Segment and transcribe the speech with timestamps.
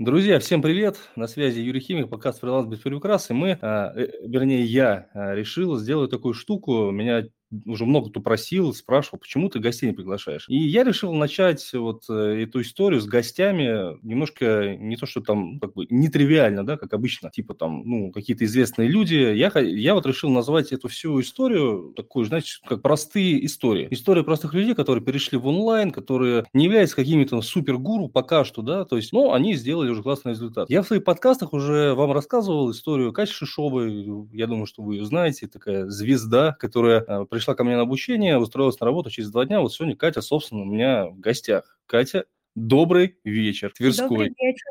[0.00, 0.96] Друзья, всем привет!
[1.16, 3.30] На связи Юрий Химик, подкаст «Фриланс без приукрас».
[3.30, 6.92] И мы, а, э, вернее, я а, решил сделать такую штуку.
[6.92, 7.24] Меня
[7.64, 10.46] уже много кто просил, спрашивал, почему ты гостей не приглашаешь.
[10.48, 15.58] И я решил начать вот э, эту историю с гостями немножко не то, что там
[15.60, 19.14] как бы нетривиально, да, как обычно, типа там, ну, какие-то известные люди.
[19.14, 23.88] Я, я вот решил назвать эту всю историю такую, знаете, как простые истории.
[23.90, 28.84] История простых людей, которые перешли в онлайн, которые не являются какими-то супергуру пока что, да,
[28.84, 30.68] то есть, ну, они сделали уже классный результат.
[30.70, 35.04] Я в своих подкастах уже вам рассказывал историю Кати Шишовой, я думаю, что вы ее
[35.04, 39.44] знаете, такая звезда, которая э, пришла ко мне на обучение, устроилась на работу через два
[39.44, 39.60] дня.
[39.60, 41.78] Вот сегодня Катя, собственно, у меня в гостях.
[41.86, 42.24] Катя,
[42.66, 44.08] Добрый вечер, Тверской.
[44.08, 44.66] Добрый вечер.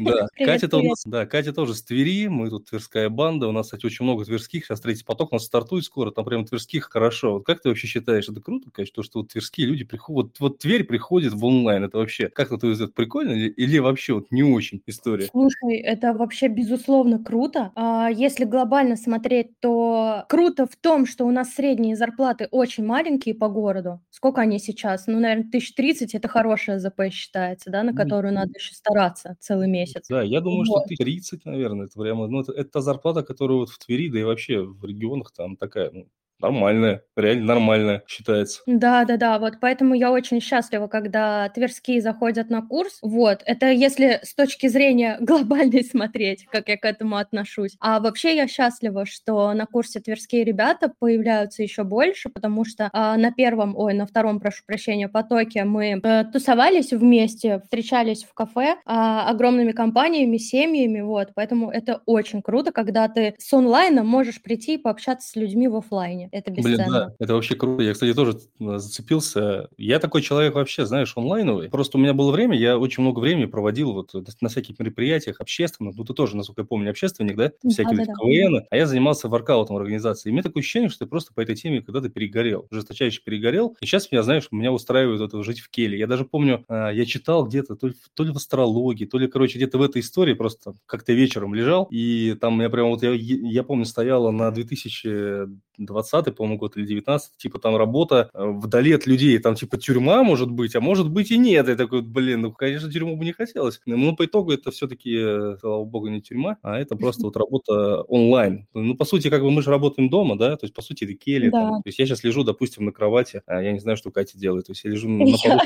[0.00, 0.74] Да, Катя, привет.
[0.74, 4.04] У нас, да, Катя тоже с Твери, мы тут тверская банда, у нас, кстати, очень
[4.04, 7.34] много тверских, сейчас третий поток у нас стартует скоро, там прям тверских хорошо.
[7.34, 10.40] Вот как ты вообще считаешь, это круто, конечно, то, что вот тверские люди приходят, вот,
[10.40, 14.30] вот Тверь приходит в онлайн, это вообще, как-то ты это прикольно или, или вообще вот
[14.30, 15.26] не очень история?
[15.26, 17.72] Слушай, это вообще безусловно круто.
[17.74, 23.34] А, если глобально смотреть, то круто в том, что у нас средние зарплаты очень маленькие
[23.34, 24.00] по городу.
[24.10, 25.06] Сколько они сейчас?
[25.06, 29.68] Ну, наверное, 1030– это хорошая ЗП считается, да, на ну, которую надо еще стараться целый
[29.68, 30.06] месяц.
[30.08, 30.84] Да, я думаю, вот.
[30.86, 34.20] что 30, наверное, это прямо, ну, это, это та зарплата, которая вот в Твери, да
[34.20, 36.08] и вообще в регионах там такая, ну,
[36.40, 38.62] нормальная, реально нормальная считается.
[38.66, 42.98] Да, да, да, вот поэтому я очень счастлива, когда тверские заходят на курс.
[43.02, 47.76] Вот, это если с точки зрения глобальной смотреть, как я к этому отношусь.
[47.80, 53.16] А вообще я счастлива, что на курсе тверские ребята появляются еще больше, потому что а,
[53.16, 58.76] на первом, ой, на втором, прошу прощения, потоке мы а, тусовались вместе, встречались в кафе
[58.84, 64.74] а, огромными компаниями, семьями, вот, поэтому это очень круто, когда ты с онлайна можешь прийти
[64.74, 66.42] и пообщаться с людьми в офлайне плане.
[66.42, 66.76] Это бесценно.
[66.76, 67.82] Блин, да, это вообще круто.
[67.82, 69.68] Я, кстати, тоже зацепился.
[69.76, 71.68] Я такой человек вообще, знаешь, онлайновый.
[71.70, 75.96] Просто у меня было время, я очень много времени проводил вот на всяких мероприятиях общественных.
[75.96, 77.52] Ну, ты тоже, насколько я помню, общественник, да?
[77.68, 78.66] Всякие да, да, КВН.
[78.70, 80.28] А я занимался воркаутом в организации.
[80.28, 82.66] И мне такое ощущение, что ты просто по этой теме когда-то перегорел.
[82.70, 83.76] Жесточайше перегорел.
[83.80, 85.98] И сейчас меня, знаешь, меня устраивает это жить в келе.
[85.98, 89.28] Я даже помню, э, я читал где-то то ли, то ли в астрологии, то ли,
[89.28, 91.88] короче, где-то в этой истории просто как-то вечером лежал.
[91.90, 96.86] И там я прям вот, я, я помню, стояла на 2020 20 по-моему, год или
[96.86, 101.10] 19 типа там работа э, вдали от людей, там типа тюрьма может быть, а может
[101.10, 101.68] быть и нет.
[101.68, 103.80] Я такой, блин, ну, конечно, тюрьму бы не хотелось.
[103.86, 108.02] Но по итогу это все-таки, э, слава богу, не тюрьма, а это просто вот работа
[108.02, 108.66] онлайн.
[108.74, 111.14] Ну, по сути, как бы мы же работаем дома, да, то есть, по сути, это
[111.14, 111.50] келья.
[111.50, 111.60] Да.
[111.60, 111.82] Там.
[111.82, 114.66] То есть, я сейчас лежу, допустим, на кровати, а я не знаю, что Катя делает,
[114.66, 115.60] то есть, я лежу на полу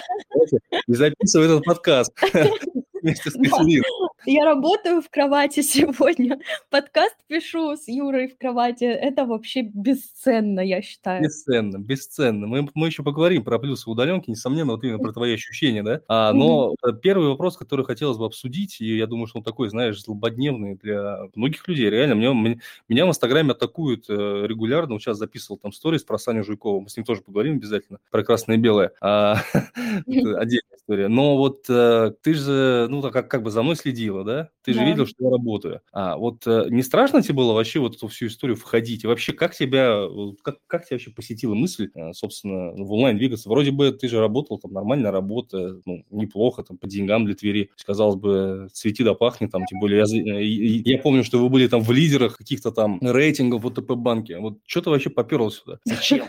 [0.87, 2.13] и записываю этот подкаст
[3.03, 3.83] вместе с Катериной.
[4.27, 6.41] Я работаю в кровати сегодня,
[6.71, 8.85] подкаст пишу с Юрой в кровати.
[8.85, 11.23] Это вообще бесценно, я считаю.
[11.23, 12.47] Бесценно, бесценно.
[12.47, 16.01] Мы, мы еще поговорим про плюсы удаленки, несомненно, вот именно про твои ощущения, да?
[16.09, 16.99] А, но mm-hmm.
[17.01, 21.19] первый вопрос, который хотелось бы обсудить, и я думаю, что он такой, знаешь, злободневный для
[21.35, 22.15] многих людей, реально.
[22.15, 22.59] Меня,
[22.89, 24.13] меня в Инстаграме атакуют э,
[24.47, 24.95] регулярно.
[24.95, 28.25] Вот сейчас записывал там сторис про Саню Жуйкову, мы с ним тоже поговорим обязательно, про
[28.25, 28.93] красное и белое.
[29.01, 29.43] А,
[30.07, 31.09] отдельная история.
[31.09, 34.51] Но вот э, ты же, ну, как, как бы за мной следила, видела, да?
[34.63, 35.81] Ты же видел, что я работаю.
[35.93, 39.05] А вот э, не страшно тебе было вообще вот эту всю историю входить?
[39.05, 40.07] И вообще, как тебя,
[40.43, 43.49] как, как тебя вообще посетила мысль, э, собственно, в онлайн двигаться?
[43.49, 47.71] Вроде бы ты же работал, там, нормальная работа, ну, неплохо, там, по деньгам для Твери.
[47.87, 51.67] Казалось бы, цвети да пахнет, там, тем более я, э, я помню, что вы были
[51.69, 54.39] там в лидерах каких-то там рейтингов в ОТП-банке.
[54.39, 55.79] Вот что ты вообще поперло сюда?
[55.85, 56.27] Зачем?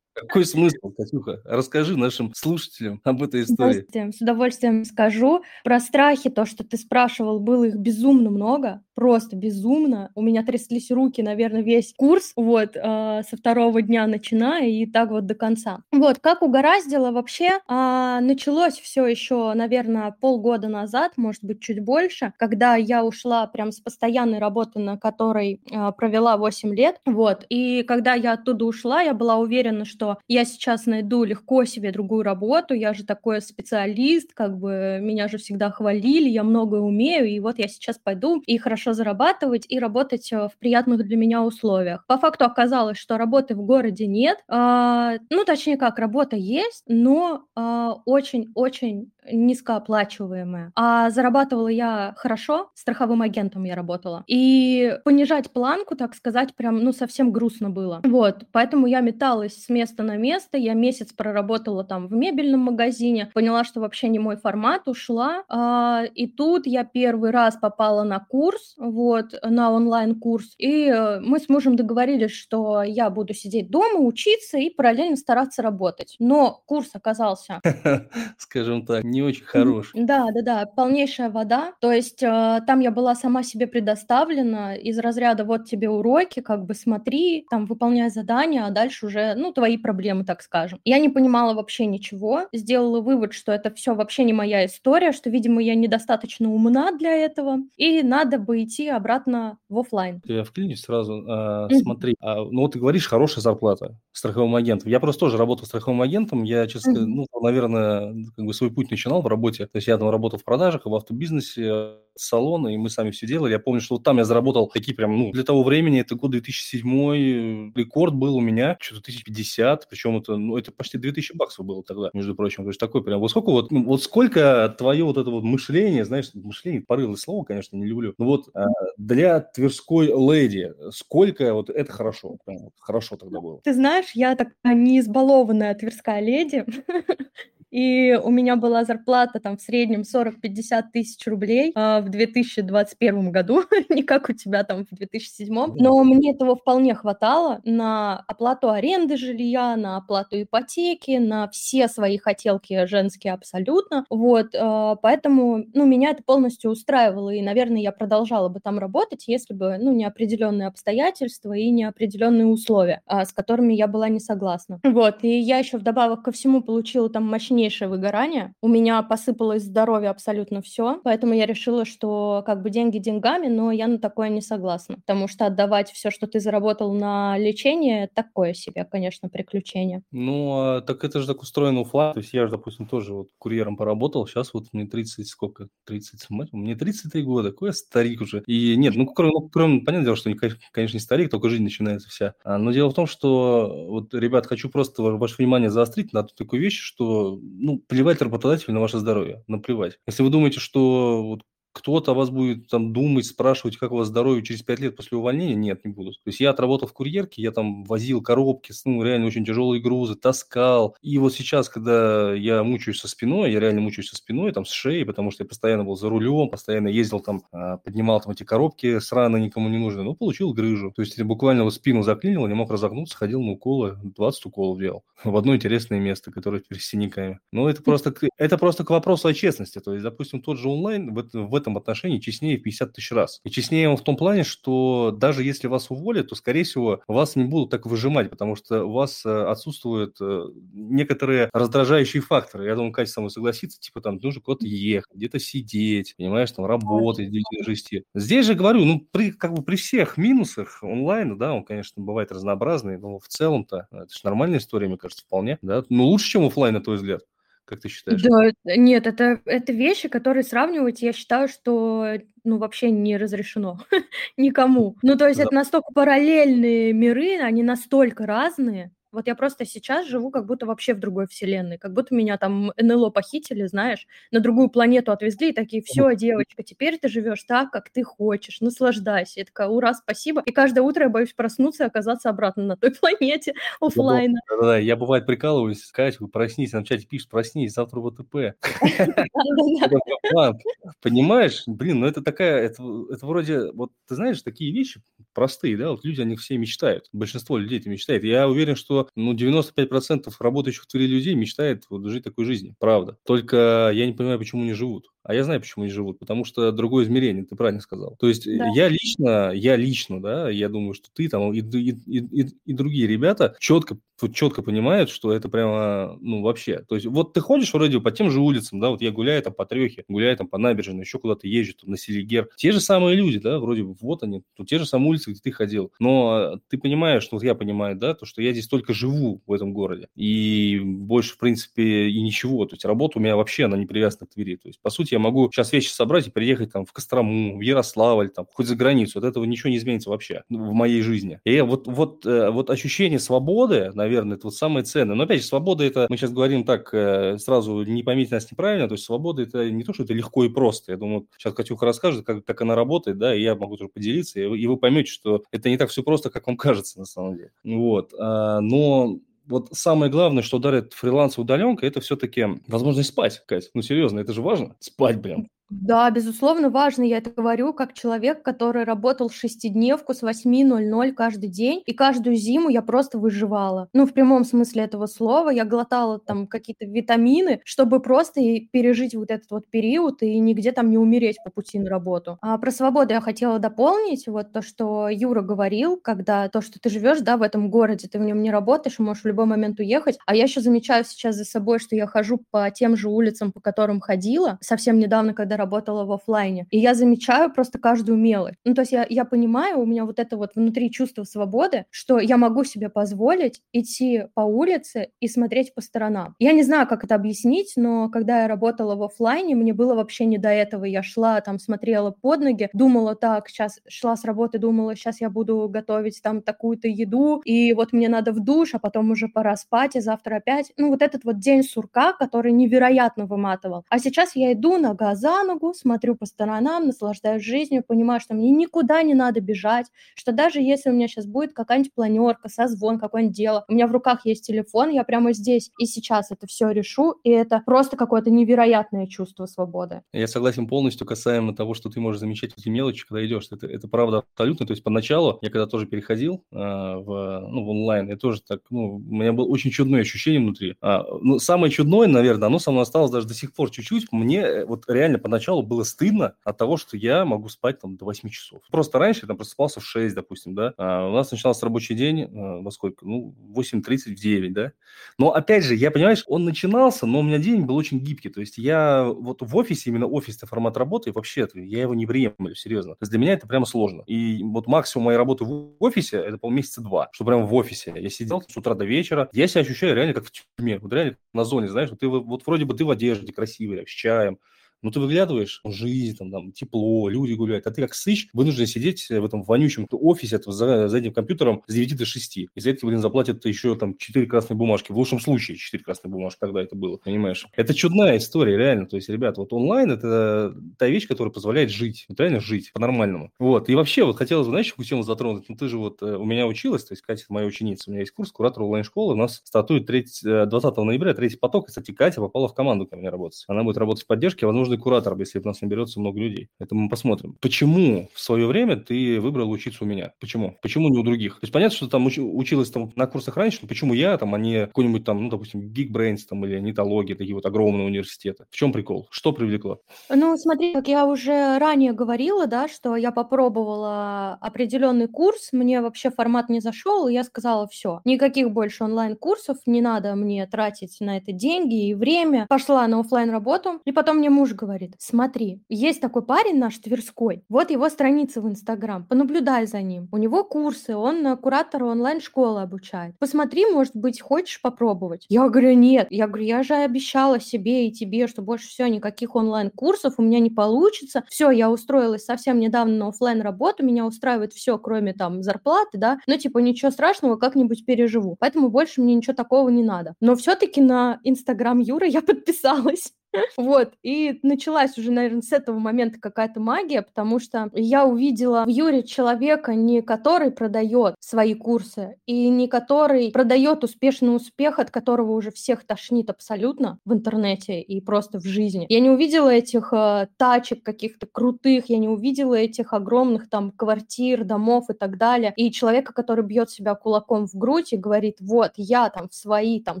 [0.28, 1.40] Какой смысл, Катюха?
[1.44, 3.72] Расскажи нашим слушателям об этой истории.
[3.72, 5.42] С удовольствием, с удовольствием скажу.
[5.62, 10.10] Про страхи, то, что ты спрашивал, было их безумно много, просто безумно.
[10.14, 12.80] У меня тряслись руки, наверное, весь курс, вот, э,
[13.28, 15.80] со второго дня начиная и так вот до конца.
[15.92, 22.32] Вот, как угораздило вообще, э, началось все еще, наверное, полгода назад, может быть, чуть больше,
[22.38, 27.82] когда я ушла прям с постоянной работы, на которой э, провела 8 лет, вот, и
[27.82, 32.74] когда я оттуда ушла, я была уверена, что я сейчас найду легко себе другую работу,
[32.74, 37.58] я же такой специалист, как бы меня же всегда хвалили, я многое умею, и вот
[37.58, 42.06] я сейчас пойду и хорошо зарабатывать, и работать э, в приятных для меня условиях.
[42.06, 47.44] По факту оказалось, что работы в городе нет, а, ну, точнее как, работа есть, но
[47.54, 50.72] а, очень-очень низкооплачиваемая.
[50.74, 54.24] А зарабатывала я хорошо, страховым агентом я работала.
[54.26, 58.00] И понижать планку, так сказать, прям, ну, совсем грустно было.
[58.04, 63.30] Вот, поэтому я металась с места на место, я месяц проработала там в мебельном магазине,
[63.34, 68.20] поняла, что вообще не мой формат, ушла, а, и тут я первый раз попала на
[68.20, 74.00] курс, вот, на онлайн-курс, и э, мы с мужем договорились, что я буду сидеть дома,
[74.00, 76.16] учиться и параллельно стараться работать.
[76.18, 77.60] Но курс оказался...
[78.38, 80.04] Скажем так, не очень хороший.
[80.04, 81.72] Да, да, да, полнейшая вода.
[81.80, 86.64] То есть э, там я была сама себе предоставлена из разряда вот тебе уроки, как
[86.64, 90.80] бы смотри, там выполняй задания, а дальше уже, ну, твои проблемы, так скажем.
[90.84, 95.28] Я не понимала вообще ничего, сделала вывод, что это все вообще не моя история, что,
[95.28, 100.22] видимо, я недостаточно умна для этого, и надо бы идти обратно в офлайн.
[100.24, 101.22] Я вклинюсь сразу.
[101.28, 104.88] А, смотри, а, ну вот ты говоришь, хорошая зарплата страховым агентом.
[104.90, 106.44] Я просто тоже работал страховым агентом.
[106.44, 107.04] Я, честно, mm-hmm.
[107.04, 109.66] ну, наверное, как бы свой путь начинал в работе.
[109.66, 113.52] То есть я там работал в продажах, в автобизнесе, салона, и мы сами все делали.
[113.52, 116.30] Я помню, что вот там я заработал такие прям, ну, для того времени, это год
[116.30, 121.82] 2007, рекорд был у меня, что-то 1050, причем это, ну, это почти 2000 баксов было
[121.82, 122.64] тогда, между прочим.
[122.64, 126.04] То есть такой прям, вот сколько вот, ну, вот сколько твое вот это вот мышление,
[126.04, 128.66] знаешь, мышление, порылое слово, конечно, не люблю, но вот а,
[128.96, 133.60] для тверской леди, сколько вот это хорошо, прям вот хорошо тогда было.
[133.62, 136.64] Ты знаешь, я такая не избалованная тверская леди,
[137.74, 143.64] и у меня была зарплата там в среднем 40-50 тысяч рублей э, в 2021 году,
[143.88, 149.16] не как у тебя там в 2007, но мне этого вполне хватало на оплату аренды
[149.16, 156.10] жилья, на оплату ипотеки, на все свои хотелки женские абсолютно, вот, э, поэтому, ну, меня
[156.10, 160.68] это полностью устраивало, и, наверное, я продолжала бы там работать, если бы, ну, не определенные
[160.68, 164.78] обстоятельства и не определенные условия, э, с которыми я была не согласна.
[164.84, 168.54] Вот, и я еще вдобавок ко всему получила там мощнее сильнейшее выгорание.
[168.60, 173.72] У меня посыпалось здоровье абсолютно все, поэтому я решила, что как бы деньги деньгами, но
[173.72, 178.52] я на такое не согласна, потому что отдавать все, что ты заработал на лечение, такое
[178.52, 180.02] себе, конечно, приключение.
[180.12, 182.12] Ну, а, так это же так устроено офлайн.
[182.12, 186.26] То есть я же, допустим, тоже вот курьером поработал, сейчас вот мне 30, сколько, 30,
[186.52, 188.42] мне 33 года, какой я старик уже.
[188.46, 190.30] И нет, ну, кроме, ну, кроме понятное дело, что,
[190.72, 192.34] конечно, не старик, только жизнь начинается вся.
[192.44, 196.60] А, но дело в том, что вот, ребят, хочу просто ваше внимание заострить на такую
[196.62, 199.98] вещь, что ну, плевать работодателю на ваше здоровье, наплевать.
[200.06, 201.42] Если вы думаете, что вот
[201.74, 205.18] кто-то о вас будет там думать, спрашивать, как у вас здоровье через 5 лет после
[205.18, 205.56] увольнения?
[205.56, 206.14] Нет, не будут.
[206.22, 210.14] То есть я отработал в курьерке, я там возил коробки, ну, реально очень тяжелые грузы,
[210.14, 210.96] таскал.
[211.02, 214.70] И вот сейчас, когда я мучаюсь со спиной, я реально мучаюсь со спиной, там, с
[214.70, 218.44] шеей, потому что я постоянно был за рулем, постоянно ездил там, а, поднимал там эти
[218.44, 220.92] коробки срано, никому не нужны, ну, получил грыжу.
[220.92, 224.78] То есть я буквально вот спину заклинил, не мог разогнуться, ходил на уколы, 20 уколов
[224.78, 227.40] делал в одно интересное место, которое теперь с синяками.
[227.50, 229.80] Ну, это просто, это просто к вопросу о честности.
[229.80, 233.40] То есть, допустим, тот же онлайн в, в этом отношении честнее в 50 тысяч раз.
[233.44, 237.36] И честнее он в том плане, что даже если вас уволят, то, скорее всего, вас
[237.36, 242.66] не будут так выжимать, потому что у вас э, отсутствуют э, некоторые раздражающие факторы.
[242.66, 246.66] Я думаю, Катя со мной согласится, типа там нужно куда-то ехать, где-то сидеть, понимаешь, там
[246.66, 248.04] работать, действительно жести.
[248.14, 252.30] Здесь же говорю, ну, при, как бы при всех минусах онлайна, да, он, конечно, бывает
[252.30, 256.46] разнообразный, но в целом-то это же нормальная история, мне кажется, вполне, да, ну, лучше, чем
[256.46, 257.22] офлайн, на твой взгляд.
[257.64, 258.22] Как ты считаешь?
[258.22, 263.78] Да, нет, это, это вещи, которые сравнивать, я считаю, что ну, вообще не разрешено
[264.36, 264.96] никому.
[265.02, 265.44] Ну, то есть да.
[265.44, 270.94] это настолько параллельные миры, они настолько разные, вот я просто сейчас живу как будто вообще
[270.94, 275.52] в другой вселенной, как будто меня там НЛО похитили, знаешь, на другую планету отвезли и
[275.52, 279.40] такие, все, девочка, теперь ты живешь так, как ты хочешь, наслаждайся.
[279.40, 280.42] Я такая, ура, спасибо.
[280.44, 284.40] И каждое утро я боюсь проснуться и оказаться обратно на той планете офлайна.
[284.50, 288.54] Да-да, я бывает прикалываюсь, сказать, проснись, на чате пишет, проснись, завтра ВТП.
[291.00, 291.62] Понимаешь?
[291.66, 295.00] Блин, ну это такая, это вроде, вот ты знаешь, такие вещи
[295.32, 298.22] простые, да, вот люди, они все мечтают, большинство людей это мечтает.
[298.24, 303.18] Я уверен, что ну, 95% работающих в Твери людей мечтает вот, жить такой жизнью, правда.
[303.24, 305.10] Только я не понимаю, почему не живут.
[305.24, 308.14] А я знаю, почему не живут, потому что другое измерение, ты правильно сказал.
[308.20, 308.68] То есть да.
[308.74, 313.06] я лично, я лично, да, я думаю, что ты там и, и, и, и другие
[313.06, 313.96] ребята четко,
[314.32, 316.80] четко понимают, что это прямо, ну, вообще.
[316.80, 319.54] То есть вот ты ходишь вроде по тем же улицам, да, вот я гуляю там
[319.54, 322.48] по Трехе, гуляю там по набережной, еще куда-то езжу там на Селигер.
[322.56, 325.52] Те же самые люди, да, вроде вот они, тут те же самые улицы, где ты
[325.52, 325.90] ходил.
[325.98, 329.52] Но ты понимаешь, что вот я понимаю, да, то, что я здесь только живу в
[329.52, 330.08] этом городе.
[330.14, 332.66] И больше, в принципе, и ничего.
[332.66, 334.56] То есть работа у меня вообще, она не привязана к Твери.
[334.56, 337.60] То есть, по сути, я могу сейчас вещи собрать и приехать там в Кострому, в
[337.60, 339.18] Ярославль, там, хоть за границу.
[339.18, 341.40] От этого ничего не изменится вообще в моей жизни.
[341.44, 345.14] И вот, вот, э, вот ощущение свободы, наверное, это вот самое ценное.
[345.14, 348.88] Но опять же, свобода это, мы сейчас говорим так, э, сразу не поймите нас неправильно,
[348.88, 350.92] то есть свобода это не то, что это легко и просто.
[350.92, 354.40] Я думаю, сейчас Катюха расскажет, как, как она работает, да, и я могу тоже поделиться,
[354.40, 357.06] и вы, и вы поймете, что это не так все просто, как вам кажется на
[357.06, 357.52] самом деле.
[357.62, 358.12] Вот.
[358.18, 363.70] А, но вот самое главное, что дарит фриланс удаленка, это все-таки возможность спать, Кать.
[363.74, 364.76] Ну, серьезно, это же важно.
[364.80, 365.48] Спать, блин.
[365.70, 367.02] Да, безусловно, важно.
[367.04, 372.68] Я это говорю как человек, который работал шестидневку с 8.00 каждый день, и каждую зиму
[372.68, 373.88] я просто выживала.
[373.94, 375.48] Ну, в прямом смысле этого слова.
[375.50, 378.40] Я глотала там какие-то витамины, чтобы просто
[378.72, 382.38] пережить вот этот вот период и нигде там не умереть по пути на работу.
[382.42, 384.26] А про свободу я хотела дополнить.
[384.28, 388.18] Вот то, что Юра говорил, когда то, что ты живешь, да, в этом городе, ты
[388.18, 390.18] в нем не работаешь, можешь в любой момент уехать.
[390.26, 393.60] А я еще замечаю сейчас за собой, что я хожу по тем же улицам, по
[393.60, 394.58] которым ходила.
[394.60, 396.66] Совсем недавно, когда работала в офлайне.
[396.70, 398.54] И я замечаю просто каждую мелочь.
[398.64, 402.18] Ну, то есть я, я понимаю, у меня вот это вот внутри чувство свободы, что
[402.18, 406.34] я могу себе позволить идти по улице и смотреть по сторонам.
[406.38, 410.24] Я не знаю, как это объяснить, но когда я работала в офлайне, мне было вообще
[410.24, 410.84] не до этого.
[410.84, 415.30] Я шла там, смотрела под ноги, думала так, сейчас шла с работы, думала, сейчас я
[415.30, 419.56] буду готовить там такую-то еду, и вот мне надо в душ, а потом уже пора
[419.56, 420.72] спать, и завтра опять.
[420.76, 423.84] Ну, вот этот вот день сурка, который невероятно выматывал.
[423.88, 428.50] А сейчас я иду нога за ногу, смотрю по сторонам, наслаждаюсь жизнью, понимаю, что мне
[428.50, 433.36] никуда не надо бежать, что даже если у меня сейчас будет какая-нибудь планерка, созвон, какое-нибудь
[433.36, 437.12] дело, у меня в руках есть телефон, я прямо здесь и сейчас это все решу,
[437.22, 440.02] и это просто какое-то невероятное чувство свободы.
[440.12, 443.48] Я согласен полностью касаемо того, что ты можешь замечать эти мелочи, когда идешь.
[443.50, 444.66] Это, это правда абсолютно.
[444.66, 448.60] То есть поначалу я когда тоже переходил э, в, ну, в онлайн, я тоже так,
[448.70, 450.76] ну, у меня было очень чудное ощущение внутри.
[450.80, 454.12] А, ну, самое чудное, наверное, оно со мной осталось даже до сих пор чуть-чуть.
[454.12, 457.96] Мне э, вот реально поначалу поначалу было стыдно от того, что я могу спать там
[457.96, 458.62] до 8 часов.
[458.70, 460.74] Просто раньше я там просыпался в 6, допустим, да.
[460.76, 463.04] А у нас начинался рабочий день а, во сколько?
[463.04, 464.72] Ну, 8.30, в 9, да.
[465.18, 468.28] Но, опять же, я, понимаешь, он начинался, но у меня день был очень гибкий.
[468.28, 472.54] То есть я вот в офисе, именно офисный формат работы, вообще я его не приемлю,
[472.54, 472.92] серьезно.
[472.92, 474.04] То есть для меня это прямо сложно.
[474.06, 477.92] И вот максимум моей работы в офисе, это полмесяца два, что прямо в офисе.
[477.96, 479.28] Я сидел с утра до вечера.
[479.32, 480.78] Я себя ощущаю реально как в тюрьме.
[480.78, 483.90] Вот реально на зоне, знаешь, вот ты вот вроде бы ты в одежде красивый, с
[483.90, 484.38] чаем,
[484.84, 489.08] ну, ты выглядываешь, жизнь, там, там, тепло, люди гуляют, а ты как сыч вынужден сидеть
[489.08, 492.36] в этом вонючем офисе за, за этим компьютером с 9 до 6.
[492.36, 494.92] И за это, блин, заплатят еще там 4 красные бумажки.
[494.92, 497.46] В лучшем случае 4 красные бумажки, тогда это было, понимаешь?
[497.56, 498.86] Это чудная история, реально.
[498.86, 503.32] То есть, ребята, вот онлайн– это та вещь, которая позволяет жить, вот реально жить по-нормальному.
[503.38, 503.70] Вот.
[503.70, 505.48] И вообще, вот хотелось бы, знаешь, какую тему затронуть?
[505.48, 508.00] Ну, ты же вот э, у меня училась, то есть Катя моя ученица, у меня
[508.00, 510.04] есть курс куратор онлайн-школы, у нас стартует 3,
[510.46, 511.68] 20 э, ноября, третий поток.
[511.68, 513.44] Кстати, Катя попала в команду ко мне работать.
[513.48, 516.48] Она будет работать в поддержке, возможно, и куратором, если у нас наберется много людей.
[516.58, 517.36] Это мы посмотрим.
[517.40, 520.12] Почему в свое время ты выбрал учиться у меня?
[520.20, 520.56] Почему?
[520.62, 521.34] Почему не у других?
[521.34, 524.34] То есть понятно, что там уч- училась там на курсах раньше, но почему я там,
[524.34, 528.44] а не какой-нибудь там, ну, допустим, Geekbrains там или Нитология, такие вот огромные университеты?
[528.50, 529.08] В чем прикол?
[529.10, 529.80] Что привлекло?
[530.10, 536.10] Ну, смотри, как я уже ранее говорила, да, что я попробовала определенный курс, мне вообще
[536.10, 541.16] формат не зашел, и я сказала, все, никаких больше онлайн-курсов, не надо мне тратить на
[541.18, 542.46] это деньги и время.
[542.48, 544.63] Пошла на офлайн работу, и потом мне муж говорит,
[544.98, 550.08] смотри, есть такой парень наш Тверской, вот его страница в Инстаграм, понаблюдай за ним.
[550.12, 553.16] У него курсы, он куратор онлайн-школы обучает.
[553.18, 555.26] Посмотри, может быть, хочешь попробовать?
[555.28, 556.08] Я говорю, нет.
[556.10, 560.40] Я говорю, я же обещала себе и тебе, что больше все никаких онлайн-курсов у меня
[560.40, 561.24] не получится.
[561.28, 566.18] Все, я устроилась совсем недавно на офлайн работу, меня устраивает все, кроме там зарплаты, да,
[566.26, 568.36] но типа ничего страшного, как-нибудь переживу.
[568.38, 570.14] Поэтому больше мне ничего такого не надо.
[570.20, 573.12] Но все-таки на Инстаграм Юры я подписалась.
[573.56, 578.68] Вот, и началась уже, наверное, с этого момента какая-то магия, потому что я увидела в
[578.68, 585.32] Юре человека, не который продает свои курсы, и не который продает успешный успех, от которого
[585.32, 588.86] уже всех тошнит абсолютно в интернете и просто в жизни.
[588.88, 594.44] Я не увидела этих э, тачек каких-то крутых, я не увидела этих огромных там квартир,
[594.44, 595.52] домов и так далее.
[595.56, 599.80] И человека, который бьет себя кулаком в грудь и говорит, вот, я там в свои
[599.80, 600.00] там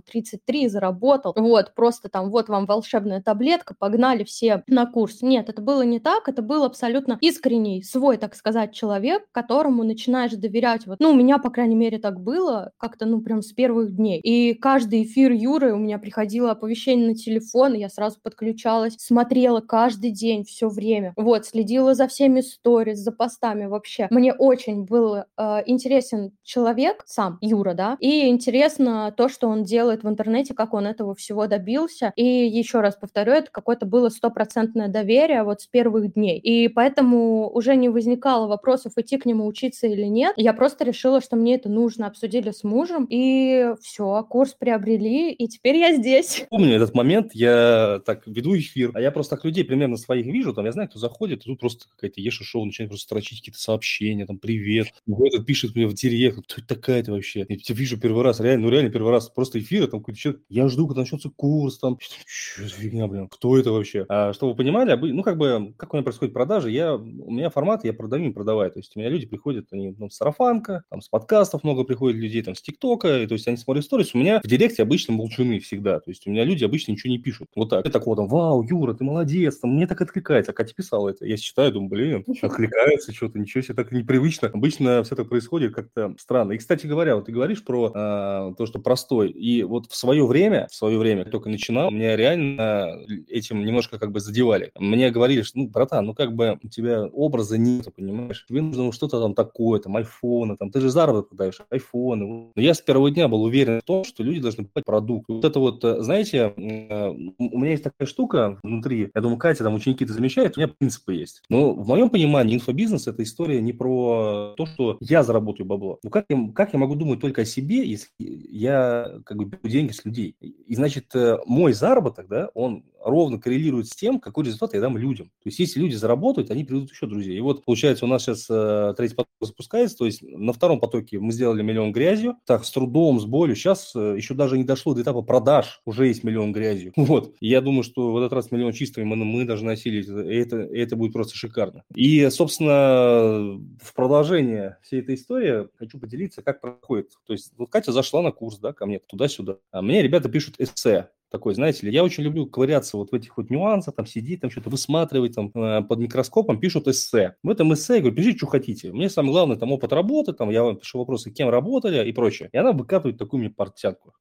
[0.00, 5.22] 33 заработал, вот, просто там, вот вам волшебная таблетка, погнали все на курс.
[5.22, 10.32] Нет, это было не так, это был абсолютно искренний, свой, так сказать, человек, которому начинаешь
[10.32, 10.86] доверять.
[10.86, 14.20] Вот, ну, у меня, по крайней мере, так было, как-то, ну, прям с первых дней.
[14.20, 20.10] И каждый эфир Юры у меня приходило оповещение на телефон, я сразу подключалась, смотрела каждый
[20.10, 21.12] день, все время.
[21.16, 24.08] Вот, следила за всеми сторис, за постами вообще.
[24.10, 25.22] Мне очень был э,
[25.66, 30.86] интересен человек, сам Юра, да, и интересно то, что он делает в интернете, как он
[30.86, 32.12] этого всего добился.
[32.16, 36.38] И еще раз повторяю, повторю, это какое-то было стопроцентное доверие вот с первых дней.
[36.38, 40.34] И поэтому уже не возникало вопросов, идти к нему учиться или нет.
[40.36, 45.46] Я просто решила, что мне это нужно, обсудили с мужем, и все, курс приобрели, и
[45.46, 46.44] теперь я здесь.
[46.50, 50.52] Помню этот момент, я так веду эфир, а я просто так людей примерно своих вижу,
[50.52, 53.60] там я знаю, кто заходит, и тут просто какая-то Еша шоу начинает просто строчить какие-то
[53.60, 54.88] сообщения, там, привет.
[55.06, 57.46] Этот пишет мне в директ, кто это такая-то вообще?
[57.48, 60.42] Я тебя вижу первый раз, реально, ну реально первый раз, просто эфир, там какой-то человек,
[60.48, 64.06] я жду, когда начнется курс, там, что за фигня, блин, кто это вообще?
[64.08, 67.50] А, чтобы вы понимали, ну, как бы, как у меня происходит продажа, я, у меня
[67.50, 70.84] формат, я продаю, не продаваю, то есть у меня люди приходят, они, ну, с сарафанка,
[70.90, 74.14] там, с подкастов много приходит людей, там, с ТикТока, и, то есть они смотрят сторис,
[74.14, 77.18] у меня в директе обычно молчуны всегда, то есть у меня люди обычно ничего не
[77.18, 77.86] пишут, вот так.
[77.86, 81.26] И такого там, вау, Юра, ты молодец, там, мне так откликается, а Катя писала это,
[81.26, 86.14] я считаю, думаю, блин, откликается что-то, ничего себе, так непривычно, обычно все так происходит как-то
[86.18, 86.52] странно.
[86.52, 90.26] И, кстати говоря, вот ты говоришь про э, то, что простой, и вот в свое
[90.26, 92.83] время, в свое время, только начинал, меня реально
[93.28, 94.70] этим немножко как бы задевали.
[94.78, 98.92] Мне говорили, что, ну, братан, ну, как бы у тебя образа нет, понимаешь, тебе нужно
[98.92, 102.50] что-то там такое, там, айфоны, там, ты же заработок даешь, айфоны.
[102.54, 105.28] Но я с первого дня был уверен в том, что люди должны покупать продукт.
[105.28, 109.64] Вот это вот, э, знаете, э, у меня есть такая штука внутри, я думаю, Катя,
[109.64, 111.42] там ученики это замечают, у меня принципы есть.
[111.48, 115.98] Но в моем понимании инфобизнес– это история не про то, что я заработаю бабло.
[116.02, 119.68] Ну, как я, как я могу думать только о себе, если я как бы беру
[119.68, 120.36] деньги с людей?
[120.40, 122.73] И, значит, э, мой заработок, да, он
[123.04, 125.26] ровно коррелирует с тем, какой результат я дам людям.
[125.26, 127.36] То есть, если люди заработают, они придут еще друзей.
[127.36, 131.18] И вот, получается, у нас сейчас э, третий поток запускается, то есть на втором потоке
[131.18, 133.54] мы сделали миллион грязью, так, с трудом, с болью.
[133.54, 136.92] Сейчас э, еще даже не дошло до этапа продаж, уже есть миллион грязью.
[137.04, 137.34] Вот.
[137.40, 140.62] И я думаю, что в этот раз миллион чистыми мы, мы должны осилить, и это,
[140.62, 141.84] и это будет просто шикарно.
[141.94, 147.10] И, собственно, в продолжение всей этой истории хочу поделиться, как проходит.
[147.26, 149.58] То есть, вот Катя зашла на курс, да, ко мне туда-сюда.
[149.70, 153.36] А мне ребята пишут эссе такой, знаете ли, я очень люблю ковыряться вот в этих
[153.36, 157.34] вот нюансах, там сидеть, там что-то высматривать, там э, под микроскопом пишут эссе.
[157.42, 158.92] В этом эссе я говорю, пишите, что хотите.
[158.92, 162.50] Мне самое главное там опыт работы, там я вам пишу вопросы, кем работали и прочее.
[162.52, 164.14] И она выкатывает такую мне портянку.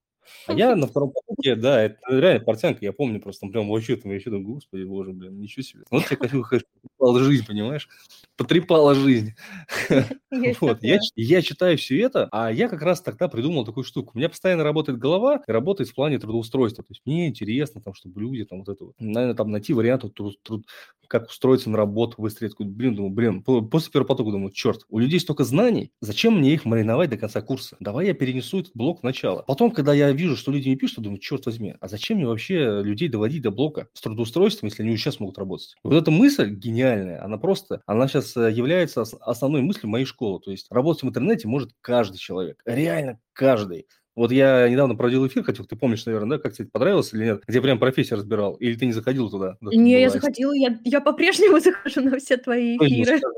[0.48, 3.96] А я на втором потоке, да, это реально портянка, я помню просто, там прям вообще,
[3.96, 5.84] там, я еще думаю, господи, боже, блин, ничего себе.
[5.90, 7.90] Вот я хочу, конечно, потрепала жизнь, понимаешь?
[8.38, 9.34] Потрепала жизнь.
[10.60, 14.14] Вот, я, я читаю все это, а я как раз тогда придумал такую штуку.
[14.14, 16.84] У меня постоянно работает голова и работает в плане трудоустройства.
[16.84, 20.10] То есть мне интересно, там, чтобы люди, там, вот это вот, наверное, там, найти варианты,
[20.10, 20.66] труд, труд,
[21.08, 22.56] как устроиться на работу, выстрелить.
[22.58, 26.66] Блин, думаю, блин, после первого потока думаю, черт, у людей столько знаний, зачем мне их
[26.66, 27.78] мариновать до конца курса?
[27.80, 29.44] Давай я перенесу этот блок в начало.
[29.44, 32.82] Потом, когда я вижу, что люди не пишут, думаю, черт возьми, а зачем мне вообще
[32.84, 35.76] людей доводить до блока с трудоустройством, если они уже сейчас могут работать?
[35.84, 40.40] Вот эта мысль гениальная, она просто, она сейчас э, является основной мыслью моей школы.
[40.40, 43.88] То есть работать в интернете может каждый человек, реально каждый.
[44.16, 47.44] Вот я недавно проводил эфир, хотел, ты помнишь, наверное, да, как тебе понравилось или нет,
[47.48, 49.58] где прям профессия разбирал, или ты не заходил туда?
[49.60, 53.20] Не, я заходила, я, я по-прежнему захожу на все твои эфиры.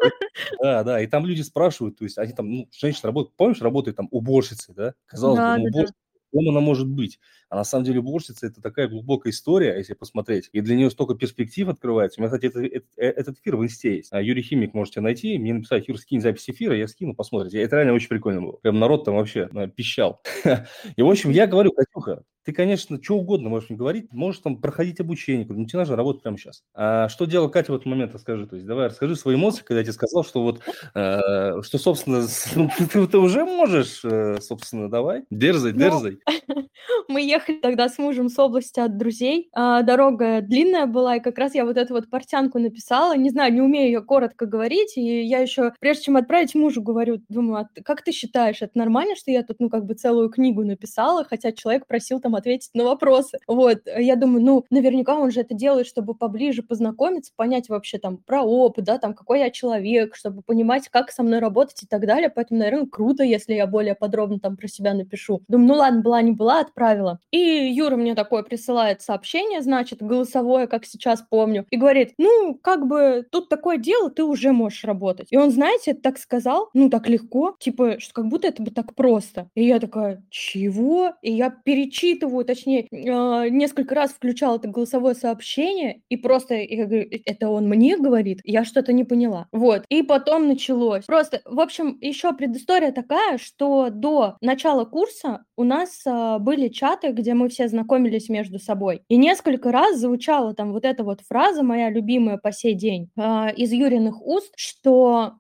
[0.62, 3.96] Да, да, и там люди спрашивают, то есть они там, ну, женщина работает, помнишь, работает
[3.96, 4.94] там уборщицей, да?
[5.06, 5.96] Казалось да, бы, ну, да, уборщица.
[6.36, 7.20] Кем она может быть?
[7.56, 10.50] А на самом деле уборщица– это такая глубокая история, если посмотреть.
[10.52, 12.20] И для нее столько перспектив открывается.
[12.20, 14.10] У меня, кстати, это, это, э, этот эфир в инсте есть.
[14.12, 17.62] А Юрий Химик можете найти, мне написать, Юр, скинь запись эфира, я скину, посмотрите.
[17.62, 18.52] Это реально очень прикольно было.
[18.58, 20.22] Прям народ там вообще ну, пищал.
[20.98, 24.62] И, в общем, я говорю, Катюха, ты, конечно, что угодно можешь мне говорить, можешь там
[24.62, 26.64] проходить обучение, но тебе нужно работать прямо сейчас.
[26.76, 28.46] А что делала Катя в этот момент, расскажи.
[28.46, 30.62] То есть давай расскажи свои эмоции, когда я тебе сказал, что вот,
[30.94, 32.28] э, что, собственно,
[32.78, 36.18] ты, ты уже можешь, э, собственно, давай, дерзай, ну, дерзай.
[37.08, 41.38] Мы ехали тогда с мужем с области от друзей, а, дорога длинная была, и как
[41.38, 45.22] раз я вот эту вот портянку написала, не знаю, не умею ее коротко говорить, и
[45.24, 49.32] я еще, прежде чем отправить мужу, говорю, думаю, а как ты считаешь, это нормально, что
[49.32, 53.40] я тут, ну, как бы целую книгу написала, хотя человек просил там ответить на вопросы.
[53.48, 58.18] Вот, я думаю, ну, наверняка он же это делает, чтобы поближе познакомиться, понять вообще там
[58.18, 62.06] про опыт, да, там, какой я человек, чтобы понимать, как со мной работать и так
[62.06, 62.30] далее.
[62.30, 65.42] Поэтому, наверное, круто, если я более подробно там про себя напишу.
[65.48, 67.20] Думаю, ну ладно, была не была, отправила.
[67.36, 72.88] И Юра мне такое присылает сообщение, значит, голосовое, как сейчас помню, и говорит, ну, как
[72.88, 75.28] бы тут такое дело, ты уже можешь работать.
[75.32, 78.96] И он, знаете, так сказал, ну, так легко, типа, что как будто это бы так
[78.96, 79.50] просто.
[79.54, 81.14] И я такая, чего?
[81.22, 87.06] И я перечитываю точнее, э, несколько раз включала это голосовое сообщение, и просто, я говорю,
[87.12, 89.48] «Э, это он мне говорит, я что-то не поняла.
[89.52, 89.84] Вот.
[89.90, 91.04] И потом началось.
[91.04, 97.12] Просто, в общем, еще предыстория такая, что до начала курса у нас э, были чаты,
[97.12, 99.04] где мы все знакомились между собой.
[99.08, 103.54] И несколько раз звучала там вот эта вот фраза, моя любимая по сей день, э,
[103.56, 105.34] из Юриных уст, что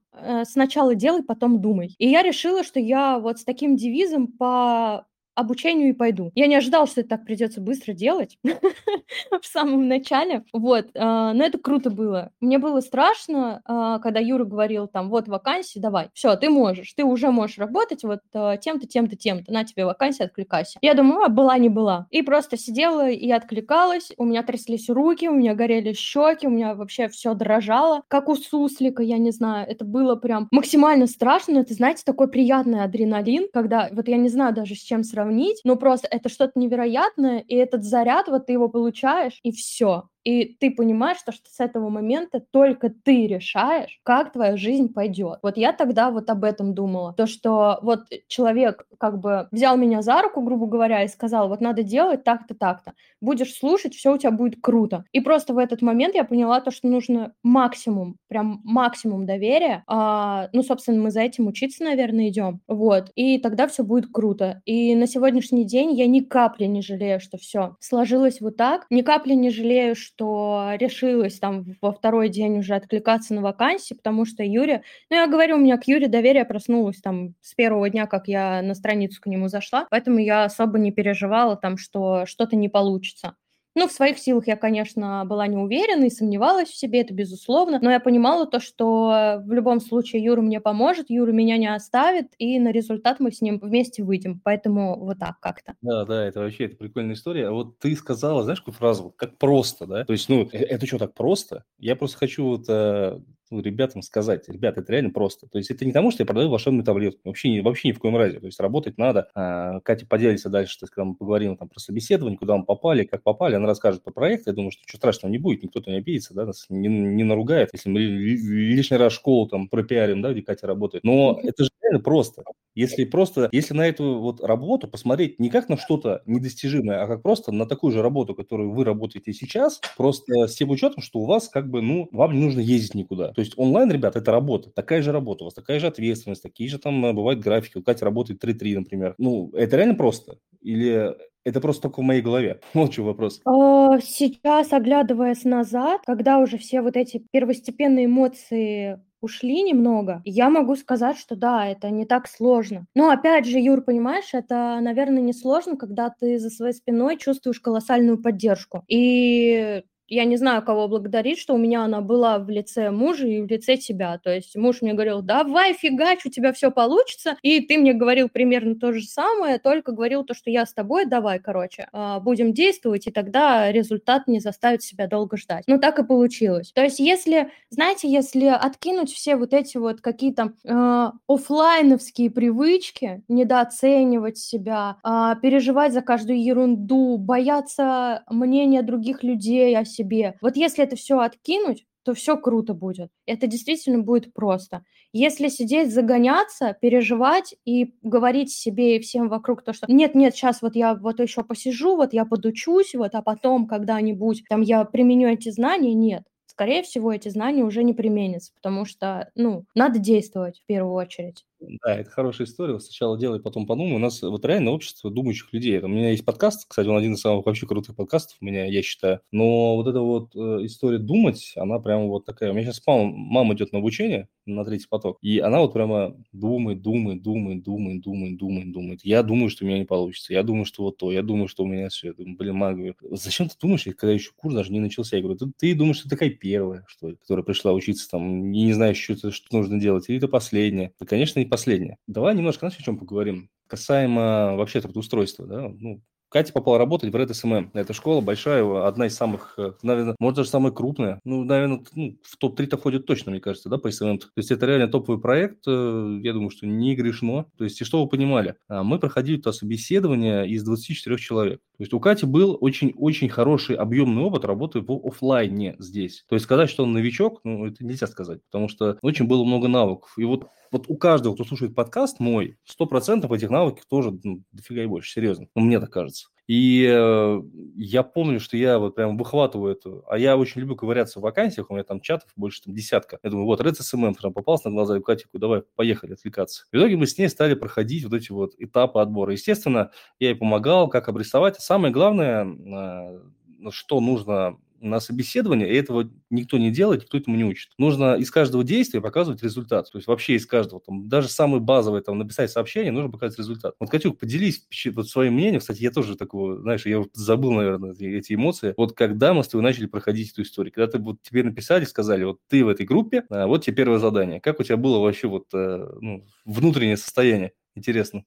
[0.45, 1.93] сначала делай, потом думай.
[1.97, 6.31] И я решила, что я вот с таким девизом по обучению и пойду.
[6.35, 10.43] Я не ожидала, что это так придется быстро делать в самом начале.
[10.53, 12.31] Вот, а, но это круто было.
[12.39, 17.03] Мне было страшно, а, когда Юра говорил там, вот вакансия, давай, все, ты можешь, ты
[17.03, 20.79] уже можешь работать вот а, тем-то, тем-то, тем-то, на тебе вакансия, откликайся.
[20.81, 22.07] Я думаю, а, была не была.
[22.09, 26.75] И просто сидела и откликалась, у меня тряслись руки, у меня горели щеки, у меня
[26.75, 31.59] вообще все дрожало, как у суслика, я не знаю, это было прям максимально страшно, но
[31.61, 35.75] это, знаете, такой приятный адреналин, когда, вот я не знаю даже с чем сравнить, но
[35.75, 40.71] просто это что-то невероятное, и этот заряд, вот ты его получаешь, и все и ты
[40.71, 45.37] понимаешь, что, что с этого момента только ты решаешь, как твоя жизнь пойдет.
[45.43, 47.13] Вот я тогда вот об этом думала.
[47.13, 51.61] То, что вот человек как бы взял меня за руку, грубо говоря, и сказал, вот
[51.61, 52.93] надо делать так-то, так-то.
[53.21, 55.05] Будешь слушать, все у тебя будет круто.
[55.11, 59.83] И просто в этот момент я поняла то, что нужно максимум, прям максимум доверия.
[59.85, 62.61] А, ну, собственно, мы за этим учиться, наверное, идем.
[62.67, 63.11] Вот.
[63.15, 64.63] И тогда все будет круто.
[64.65, 68.87] И на сегодняшний день я ни капли не жалею, что все сложилось вот так.
[68.89, 73.93] Ни капли не жалею, что что решилась там во второй день уже откликаться на вакансии,
[73.93, 74.83] потому что Юрия...
[75.09, 78.61] Ну, я говорю, у меня к Юре доверие проснулось там с первого дня, как я
[78.61, 83.35] на страницу к нему зашла, поэтому я особо не переживала там, что что-то не получится.
[83.77, 87.79] Ну, в своих силах я, конечно, была не уверена и сомневалась в себе, это безусловно,
[87.81, 92.27] но я понимала то, что в любом случае Юра мне поможет, Юра меня не оставит,
[92.37, 94.39] и на результат мы с ним вместе выйдем.
[94.43, 95.75] Поэтому вот так как-то.
[95.81, 97.49] Да, да, это вообще это прикольная история.
[97.49, 99.13] А вот ты сказала, знаешь, какую фразу?
[99.17, 100.05] Как просто, да?
[100.05, 101.65] То есть, ну, э, это что, так просто?
[101.77, 103.19] Я просто хочу вот э,
[103.51, 105.47] ребятам сказать, ребята, это реально просто.
[105.47, 108.15] То есть это не тому, что я продаю волшебную таблетку, вообще, вообще ни в коем
[108.17, 108.39] разе.
[108.39, 109.29] То есть работать надо.
[109.35, 113.23] А, Катя поделится дальше, есть, когда мы поговорим там про собеседование, куда мы попали, как
[113.23, 114.47] попали, она расскажет про проект.
[114.47, 117.69] Я думаю, что ничего страшного не будет, никто-то не обидится, да, нас не, не наругает,
[117.73, 121.03] если мы лишний раз школу там пропиарим, да, где Катя работает.
[121.03, 122.43] Но это же реально просто.
[122.75, 127.21] Если просто, если на эту вот работу посмотреть не как на что-то недостижимое, а как
[127.21, 131.25] просто на такую же работу, которую вы работаете сейчас, просто с тем учетом, что у
[131.25, 133.31] вас как бы, ну, вам не нужно ездить никуда.
[133.35, 136.69] То есть онлайн, ребят, это работа, такая же работа, у вас такая же ответственность, такие
[136.69, 137.77] же там э, бывают графики.
[137.77, 139.15] У Кати работает 3-3, например.
[139.17, 140.37] Ну, это реально просто?
[140.61, 142.59] Или это просто только в моей голове.
[142.91, 143.41] Что вопрос.
[143.45, 150.75] А, сейчас, оглядываясь назад, когда уже все вот эти первостепенные эмоции ушли немного, я могу
[150.75, 152.85] сказать, что да, это не так сложно.
[152.95, 157.59] Но опять же, Юр, понимаешь, это, наверное, не сложно, когда ты за своей спиной чувствуешь
[157.59, 158.83] колоссальную поддержку.
[158.87, 163.41] И я не знаю, кого благодарить, что у меня она была в лице мужа и
[163.41, 164.17] в лице тебя.
[164.17, 167.37] То есть муж мне говорил, давай, фигач, у тебя все получится.
[167.41, 171.05] И ты мне говорил примерно то же самое, только говорил то, что я с тобой,
[171.05, 175.63] давай, короче, а, будем действовать, и тогда результат не заставит себя долго ждать.
[175.67, 176.71] Ну, так и получилось.
[176.71, 184.37] То есть если, знаете, если откинуть все вот эти вот какие-то э, офлайновские привычки, недооценивать
[184.37, 190.35] себя, э, переживать за каждую ерунду, бояться мнения других людей о себе.
[190.41, 193.09] Вот если это все откинуть, то все круто будет.
[193.25, 194.83] Это действительно будет просто.
[195.11, 200.61] Если сидеть, загоняться, переживать и говорить себе и всем вокруг то, что нет, нет, сейчас
[200.61, 205.29] вот я вот еще посижу, вот я подучусь, вот, а потом когда-нибудь там я применю
[205.29, 206.23] эти знания, нет.
[206.45, 211.43] Скорее всего, эти знания уже не применятся, потому что, ну, надо действовать в первую очередь.
[211.83, 212.79] Да, это хорошая история.
[212.79, 213.93] Сначала делай, потом подумай.
[213.95, 215.79] У нас вот реально общество думающих людей.
[215.79, 218.81] У меня есть подкаст, кстати, он один из самых вообще крутых подкастов у меня, я
[218.83, 219.21] считаю.
[219.31, 222.51] Но вот эта вот э, история думать, она прямо вот такая.
[222.51, 226.15] У меня сейчас мама, мама идет на обучение, на третий поток, и она вот прямо
[226.33, 228.99] думает, думает, думает, думает, думает, думает, думает.
[229.03, 230.33] Я думаю, что у меня не получится.
[230.33, 231.11] Я думаю, что вот то.
[231.11, 232.07] Я думаю, что у меня все.
[232.07, 235.15] Я думаю, блин, мама, зачем ты думаешь, когда еще курс даже не начался?
[235.17, 238.51] Я говорю, ты, ты думаешь, что ты такая первая, что ли, которая пришла учиться там,
[238.53, 240.91] и не знаешь, что, что нужно делать, или ты последняя?
[240.99, 241.97] Да, конечно, и последняя.
[242.07, 243.49] Давай немножко, знаешь, о чем поговорим?
[243.67, 246.01] Касаемо вообще трудоустройства, да, ну,
[246.35, 247.69] Катя попала работать в Red SMM.
[247.73, 251.21] Это школа большая, одна из самых, э, наверное, может даже самая крупная.
[251.23, 254.17] Ну, наверное, ну, в топ-3-то входит точно, мне кажется, да, по SMM.
[254.17, 257.45] То есть это реально топовый проект, э, я думаю, что не грешно.
[257.57, 261.61] То есть, и что вы понимали, а, мы проходили то собеседование из 24 человек.
[261.77, 266.25] То есть у Кати был очень-очень хороший объемный опыт работы в офлайне здесь.
[266.27, 269.69] То есть сказать, что он новичок, ну, это нельзя сказать, потому что очень было много
[269.69, 270.13] навыков.
[270.17, 274.43] И вот вот у каждого, кто слушает подкаст мой, сто процентов этих навыков тоже ну,
[274.51, 275.47] дофига и больше, серьезно.
[275.55, 276.27] Ну, мне так кажется.
[276.47, 277.41] И э,
[277.77, 281.71] я помню, что я вот прям выхватываю эту, а я очень люблю ковыряться в вакансиях,
[281.71, 283.19] у меня там чатов больше там десятка.
[283.23, 286.65] Я думаю, вот Red SMM прям попался на глаза, и Катику, давай, поехали отвлекаться.
[286.73, 289.31] В итоге мы с ней стали проходить вот эти вот этапы отбора.
[289.31, 291.55] Естественно, я ей помогал, как обрисовать.
[291.55, 297.43] Самое главное, э, что нужно на собеседование, и этого никто не делает, никто этому не
[297.43, 297.71] учит.
[297.77, 299.91] Нужно из каждого действия показывать результат.
[299.91, 303.75] То есть вообще из каждого, там, даже самый базовый, там, написать сообщение, нужно показать результат.
[303.79, 305.59] Вот, Катюк, поделись вот своим мнением.
[305.59, 308.73] Кстати, я тоже такого, знаешь, я забыл, наверное, эти, эти эмоции.
[308.77, 312.23] Вот когда мы с тобой начали проходить эту историю, когда ты вот тебе написали, сказали,
[312.23, 314.39] вот ты в этой группе, а вот тебе первое задание.
[314.39, 317.51] Как у тебя было вообще вот э, ну, внутреннее состояние?
[317.75, 318.23] Интересно.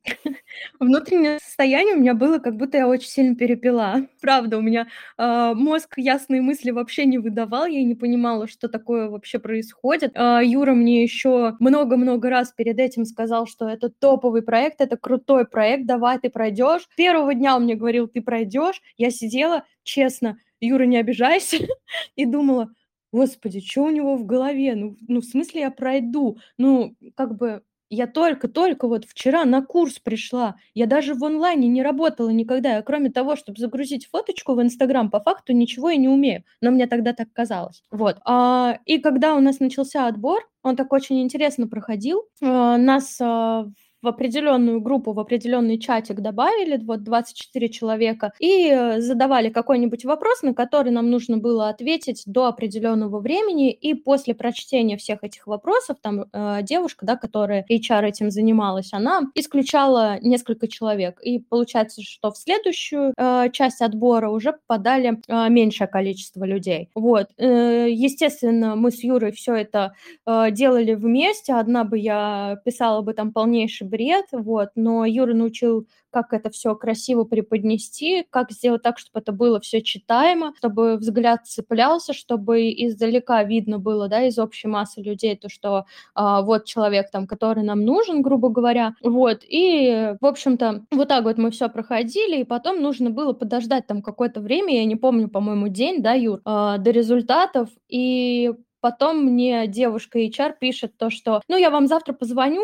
[0.79, 4.07] Внутреннее состояние у меня было, как будто я очень сильно перепила.
[4.21, 9.09] Правда, у меня э, мозг ясные мысли вообще не выдавал, я не понимала, что такое
[9.09, 10.13] вообще происходит.
[10.15, 15.47] Э, Юра мне еще много-много раз перед этим сказал, что это топовый проект, это крутой
[15.47, 16.87] проект, давай ты пройдешь.
[16.95, 18.83] Первого дня он мне говорил, ты пройдешь.
[18.99, 21.57] Я сидела, честно, Юра, не обижайся,
[22.17, 22.71] и думала,
[23.13, 24.75] господи, что у него в голове?
[24.75, 26.39] Ну, ну, в смысле я пройду?
[26.59, 30.57] Ну, как бы я только-только вот вчера на курс пришла.
[30.75, 32.77] Я даже в онлайне не работала никогда.
[32.77, 36.45] Я кроме того, чтобы загрузить фоточку в Инстаграм, по факту ничего и не умею.
[36.61, 37.83] Но мне тогда так казалось.
[37.91, 38.19] Вот.
[38.25, 42.25] А, и когда у нас начался отбор, он так очень интересно проходил.
[42.43, 43.67] А, нас а,
[44.03, 50.43] в определенную группу, в определенный чатик добавили, вот 24 человека, и э, задавали какой-нибудь вопрос,
[50.43, 55.99] на который нам нужно было ответить до определенного времени, и после прочтения всех этих вопросов,
[56.01, 62.31] там э, девушка, да, которая HR этим занималась, она исключала несколько человек, и получается, что
[62.31, 66.91] в следующую э, часть отбора уже попадали э, меньшее количество людей.
[66.95, 69.95] Вот, э, естественно, мы с Юрой все это
[70.27, 75.87] э, делали вместе, одна бы я писала бы там полнейший бред, вот, но Юра научил,
[76.11, 81.47] как это все красиво преподнести, как сделать так, чтобы это было все читаемо, чтобы взгляд
[81.47, 87.11] цеплялся, чтобы издалека видно было, да, из общей массы людей, то, что а, вот человек
[87.11, 91.69] там, который нам нужен, грубо говоря, вот, и, в общем-то, вот так вот мы все
[91.69, 96.13] проходили, и потом нужно было подождать там какое-то время, я не помню, по-моему, день, да,
[96.15, 101.89] Юр, а, до результатов, и Потом мне девушка HR пишет то, что, ну, я вам
[101.89, 102.63] завтра позвоню,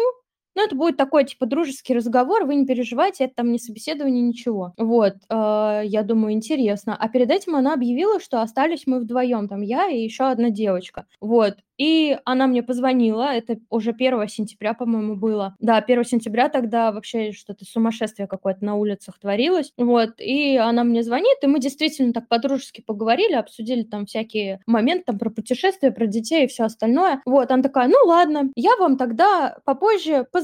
[0.55, 4.73] ну, это будет такой, типа, дружеский разговор, вы не переживайте, это там не собеседование, ничего.
[4.77, 6.97] Вот, э, я думаю, интересно.
[6.99, 11.07] А перед этим она объявила, что остались мы вдвоем, там я и еще одна девочка.
[11.21, 15.57] Вот, и она мне позвонила, это уже 1 сентября, по-моему, было.
[15.59, 19.73] Да, 1 сентября тогда вообще что-то сумасшествие какое-то на улицах творилось.
[19.77, 25.05] Вот, и она мне звонит, и мы действительно так по-дружески поговорили, обсудили там всякие моменты
[25.07, 27.21] там про путешествия, про детей и все остальное.
[27.27, 30.44] Вот, она такая, ну ладно, я вам тогда попозже позвоню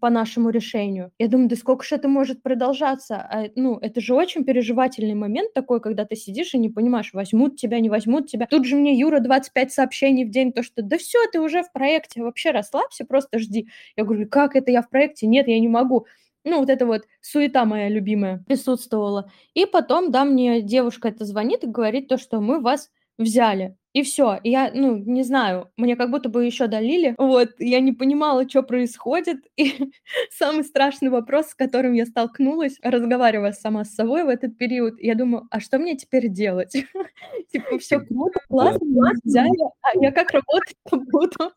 [0.00, 1.12] по нашему решению.
[1.18, 3.16] Я думаю, да сколько же это может продолжаться?
[3.16, 7.56] А, ну, это же очень переживательный момент такой, когда ты сидишь и не понимаешь, возьмут
[7.56, 8.46] тебя, не возьмут тебя.
[8.46, 11.72] Тут же мне Юра 25 сообщений в день, то, что да все, ты уже в
[11.72, 13.68] проекте, вообще расслабься, просто жди.
[13.96, 15.26] Я говорю, как это я в проекте?
[15.26, 16.06] Нет, я не могу.
[16.44, 19.30] Ну, вот эта вот суета моя любимая присутствовала.
[19.54, 23.76] И потом, да, мне девушка это звонит и говорит то, что мы вас взяли.
[23.92, 24.38] И все.
[24.44, 27.14] Я, ну, не знаю, мне как будто бы еще долили.
[27.18, 29.38] Вот, я не понимала, что происходит.
[29.56, 29.92] И
[30.30, 35.14] самый страшный вопрос, с которым я столкнулась, разговаривая сама с собой в этот период, я
[35.14, 36.72] думаю, а что мне теперь делать?
[37.52, 39.50] Типа, все круто, классно, взяли,
[39.82, 41.52] а я как работать буду?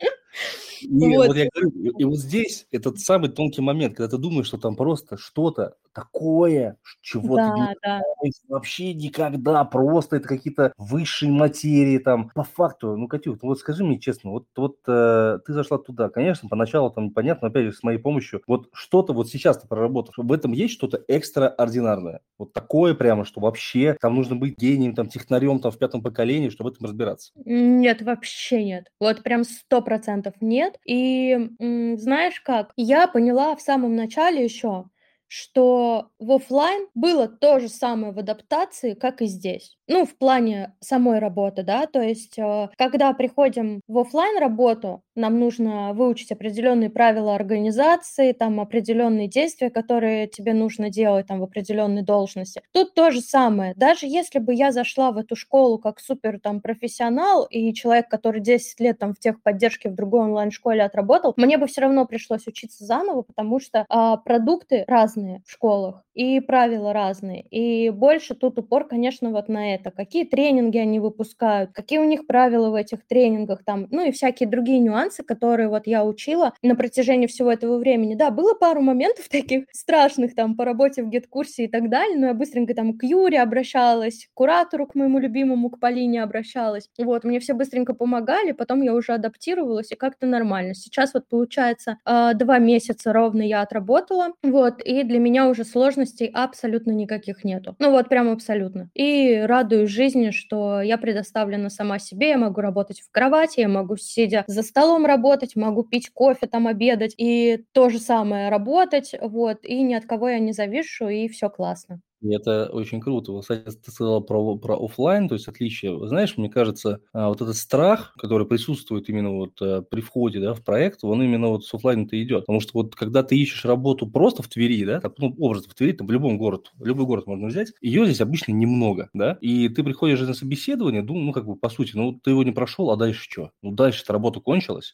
[0.89, 1.27] Не, вот.
[1.27, 4.75] вот я говорю, и вот здесь этот самый тонкий момент, когда ты думаешь, что там
[4.75, 8.01] просто что-то такое, чего да, ты не да.
[8.49, 12.22] вообще никогда, просто это какие-то высшие материи там.
[12.33, 16.09] По факту, ну, Катюк, ну вот скажи мне честно, вот, вот э, ты зашла туда,
[16.09, 20.15] конечно, поначалу там непонятно, опять же, с моей помощью, вот что-то вот сейчас ты проработав,
[20.17, 25.07] в этом есть что-то экстраординарное, вот такое прямо, что вообще там нужно быть гением, там,
[25.07, 27.31] технарем там в пятом поколении, чтобы в этом разбираться?
[27.45, 28.87] Нет, вообще нет.
[28.99, 30.77] Вот прям сто процентов нет.
[30.85, 34.85] И знаешь как, я поняла в самом начале еще,
[35.27, 39.77] что в офлайн было то же самое в адаптации, как и здесь.
[39.87, 45.39] Ну, в плане самой работы, да, то есть, э, когда приходим в офлайн работу, нам
[45.39, 52.01] нужно выучить определенные правила организации, там определенные действия, которые тебе нужно делать там в определенной
[52.03, 52.61] должности.
[52.71, 53.73] Тут то же самое.
[53.75, 58.41] Даже если бы я зашла в эту школу как супер там профессионал и человек, который
[58.41, 62.85] 10 лет там в техподдержке в другой онлайн-школе отработал, мне бы все равно пришлось учиться
[62.85, 67.41] заново, потому что а, продукты разные в школах и правила разные.
[67.41, 69.91] И больше тут упор, конечно, вот на это.
[69.91, 74.47] Какие тренинги они выпускают, какие у них правила в этих тренингах, там, ну и всякие
[74.47, 78.15] другие нюансы, которые вот я учила на протяжении всего этого времени.
[78.15, 82.27] Да, было пару моментов таких страшных там по работе в гид-курсе и так далее, но
[82.27, 86.89] я быстренько там к Юре обращалась, к куратору, к моему любимому, к Полине обращалась.
[86.97, 90.75] Вот, мне все быстренько помогали, потом я уже адаптировалась и как-то нормально.
[90.75, 96.27] Сейчас вот получается а, два месяца ровно я отработала, вот, и для меня уже сложностей
[96.27, 97.75] абсолютно никаких нету.
[97.79, 98.89] Ну вот прям абсолютно.
[98.93, 103.97] И радуюсь жизни, что я предоставлена сама себе, я могу работать в кровати, я могу
[103.97, 109.63] сидя за столом работать, могу пить кофе, там обедать, и то же самое работать, вот,
[109.63, 112.01] и ни от кого я не завишу, и все классно.
[112.23, 113.37] И это очень круто.
[113.41, 116.07] Кстати, ты сказала про, про офлайн, то есть отличие.
[116.07, 120.53] Знаешь, мне кажется, а, вот этот страх, который присутствует именно вот э, при входе да,
[120.53, 122.41] в проект, он именно вот с офлайна-то идет.
[122.45, 125.75] Потому что вот когда ты ищешь работу просто в Твери, да, так, ну, образно в
[125.75, 129.67] Твери, там, в любом городе, любой город можно взять, ее здесь обычно немного, да, и
[129.67, 132.89] ты приходишь на собеседование, ну, ну, как бы, по сути, ну, ты его не прошел,
[132.91, 133.51] а дальше что?
[133.61, 134.93] Ну, дальше-то работа кончилась,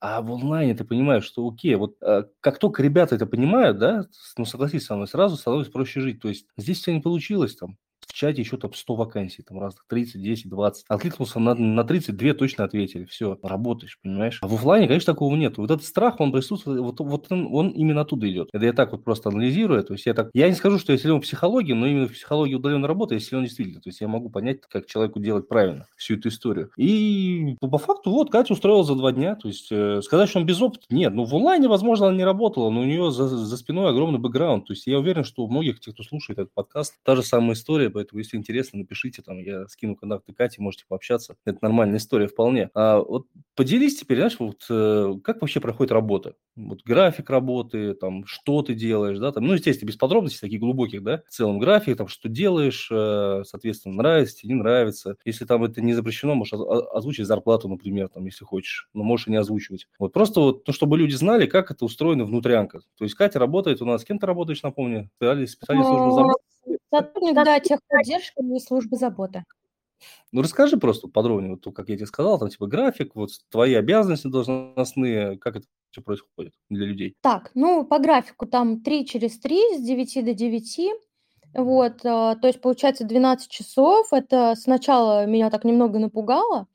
[0.00, 4.06] а в онлайне ты понимаешь, что окей, вот э, как только ребята это понимают, да,
[4.36, 6.20] ну согласись со мной, сразу становится проще жить.
[6.20, 9.84] То есть здесь все не получилось, там, в чате еще там 100 вакансий, там разных
[9.88, 10.84] 30, 10, 20.
[10.88, 13.04] Откликнулся на, на 32, точно ответили.
[13.04, 14.38] Все, работаешь, понимаешь?
[14.42, 15.58] А в офлайне, конечно, такого нет.
[15.58, 18.48] Вот этот страх, он присутствует, вот, вот он, он именно оттуда идет.
[18.52, 19.82] Это я так вот просто анализирую.
[19.84, 22.12] То есть я так, я не скажу, что я силен в психологии, но именно в
[22.12, 23.80] психологии удаленной работы я силен действительно.
[23.80, 26.70] То есть я могу понять, как человеку делать правильно всю эту историю.
[26.76, 29.36] И по факту вот Катя устроила за два дня.
[29.36, 31.14] То есть э, сказать, что он без опыта, нет.
[31.14, 34.66] Ну в онлайне, возможно, она не работала, но у нее за, за спиной огромный бэкграунд.
[34.66, 37.52] То есть я уверен, что у многих тех, кто слушает этот подкаст, та же самая
[37.52, 41.36] история, поэтому если интересно, напишите, там, я скину контакты Кати, можете пообщаться.
[41.46, 42.70] Это нормальная история вполне.
[42.74, 46.34] А вот поделись теперь, знаешь, вот э, как вообще проходит работа?
[46.56, 51.02] Вот график работы, там, что ты делаешь, да, там, ну, естественно, без подробностей таких глубоких,
[51.02, 55.16] да, в целом график, там, что делаешь, э, соответственно, нравится тебе, не нравится.
[55.24, 59.30] Если там это не запрещено, можешь озвучить зарплату, например, там, если хочешь, но можешь и
[59.30, 59.86] не озвучивать.
[59.98, 62.80] Вот просто вот, ну, чтобы люди знали, как это устроено внутрянка.
[62.98, 65.10] То есть Катя работает у нас, с кем ты работаешь, напомню?
[65.16, 66.53] Специалист службы заботы?
[66.92, 69.44] Сотрудник, да, техподдержки и службы заботы.
[70.32, 74.26] Ну, расскажи просто подробнее, вот как я тебе сказал, там типа график, вот твои обязанности
[74.26, 77.14] должностные, как это все происходит для людей?
[77.22, 80.90] Так, ну, по графику там 3 через 3, с 9 до 9.
[81.54, 84.12] Вот, а, то есть получается 12 часов.
[84.12, 86.66] Это сначала меня так немного напугало,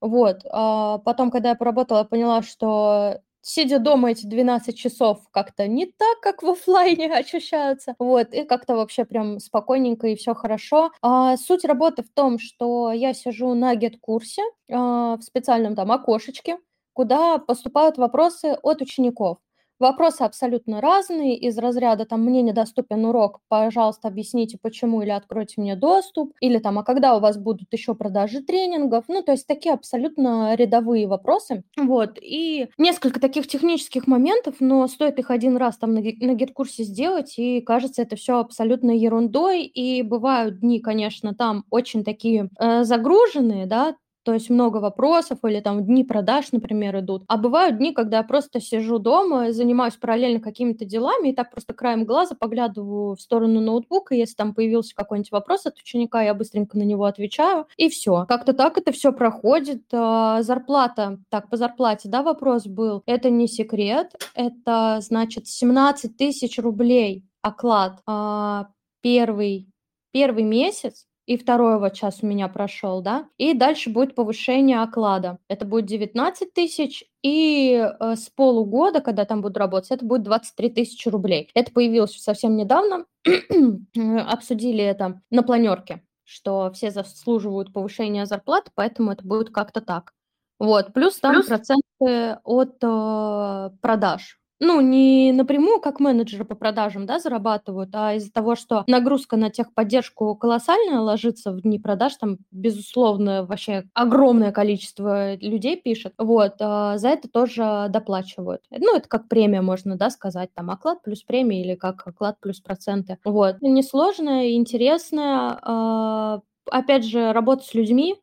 [0.00, 5.66] вот, а потом, когда я поработала, я поняла, что сидя дома эти 12 часов как-то
[5.66, 10.90] не так, как в офлайне ощущаются, вот, и как-то вообще прям спокойненько и все хорошо.
[11.02, 16.58] А, суть работы в том, что я сижу на get-курсе а, в специальном там окошечке,
[16.92, 19.38] куда поступают вопросы от учеников.
[19.78, 25.76] Вопросы абсолютно разные, из разряда там «мне недоступен урок, пожалуйста, объясните, почему, или откройте мне
[25.76, 29.72] доступ», или там «а когда у вас будут еще продажи тренингов?» Ну, то есть такие
[29.72, 31.62] абсолютно рядовые вопросы.
[31.76, 36.82] Вот, и несколько таких технических моментов, но стоит их один раз там на, на гид-курсе
[36.82, 42.82] сделать, и кажется это все абсолютно ерундой, и бывают дни, конечно, там очень такие э,
[42.82, 43.94] загруженные, да,
[44.28, 47.22] то есть много вопросов или там дни продаж, например, идут.
[47.28, 51.72] А бывают дни, когда я просто сижу дома, занимаюсь параллельно какими-то делами и так просто
[51.72, 56.76] краем глаза поглядываю в сторону ноутбука, если там появился какой-нибудь вопрос от ученика, я быстренько
[56.76, 58.26] на него отвечаю, и все.
[58.28, 59.84] Как-то так это все проходит.
[59.94, 66.58] А, зарплата, так, по зарплате, да, вопрос был, это не секрет, это, значит, 17 тысяч
[66.58, 68.68] рублей оклад а,
[69.00, 69.70] первый,
[70.12, 75.38] первый месяц, и второй вот час у меня прошел, да, и дальше будет повышение оклада.
[75.48, 80.70] Это будет 19 тысяч, и э, с полугода, когда там буду работать, это будет 23
[80.70, 81.50] тысячи рублей.
[81.52, 83.04] Это появилось совсем недавно,
[84.26, 90.14] обсудили это на планерке, что все заслуживают повышения зарплаты, поэтому это будет как-то так.
[90.58, 91.46] Вот, плюс там плюс...
[91.46, 98.32] проценты от э, продаж ну, не напрямую как менеджеры по продажам, да, зарабатывают, а из-за
[98.32, 105.34] того, что нагрузка на техподдержку колоссальная ложится в дни продаж, там, безусловно, вообще огромное количество
[105.36, 108.62] людей пишет, вот, а за это тоже доплачивают.
[108.70, 112.60] Ну, это как премия, можно, да, сказать, там, оклад плюс премия или как оклад плюс
[112.60, 113.18] проценты.
[113.24, 116.40] Вот, несложная, интересная, а,
[116.70, 118.16] опять же, работа с людьми,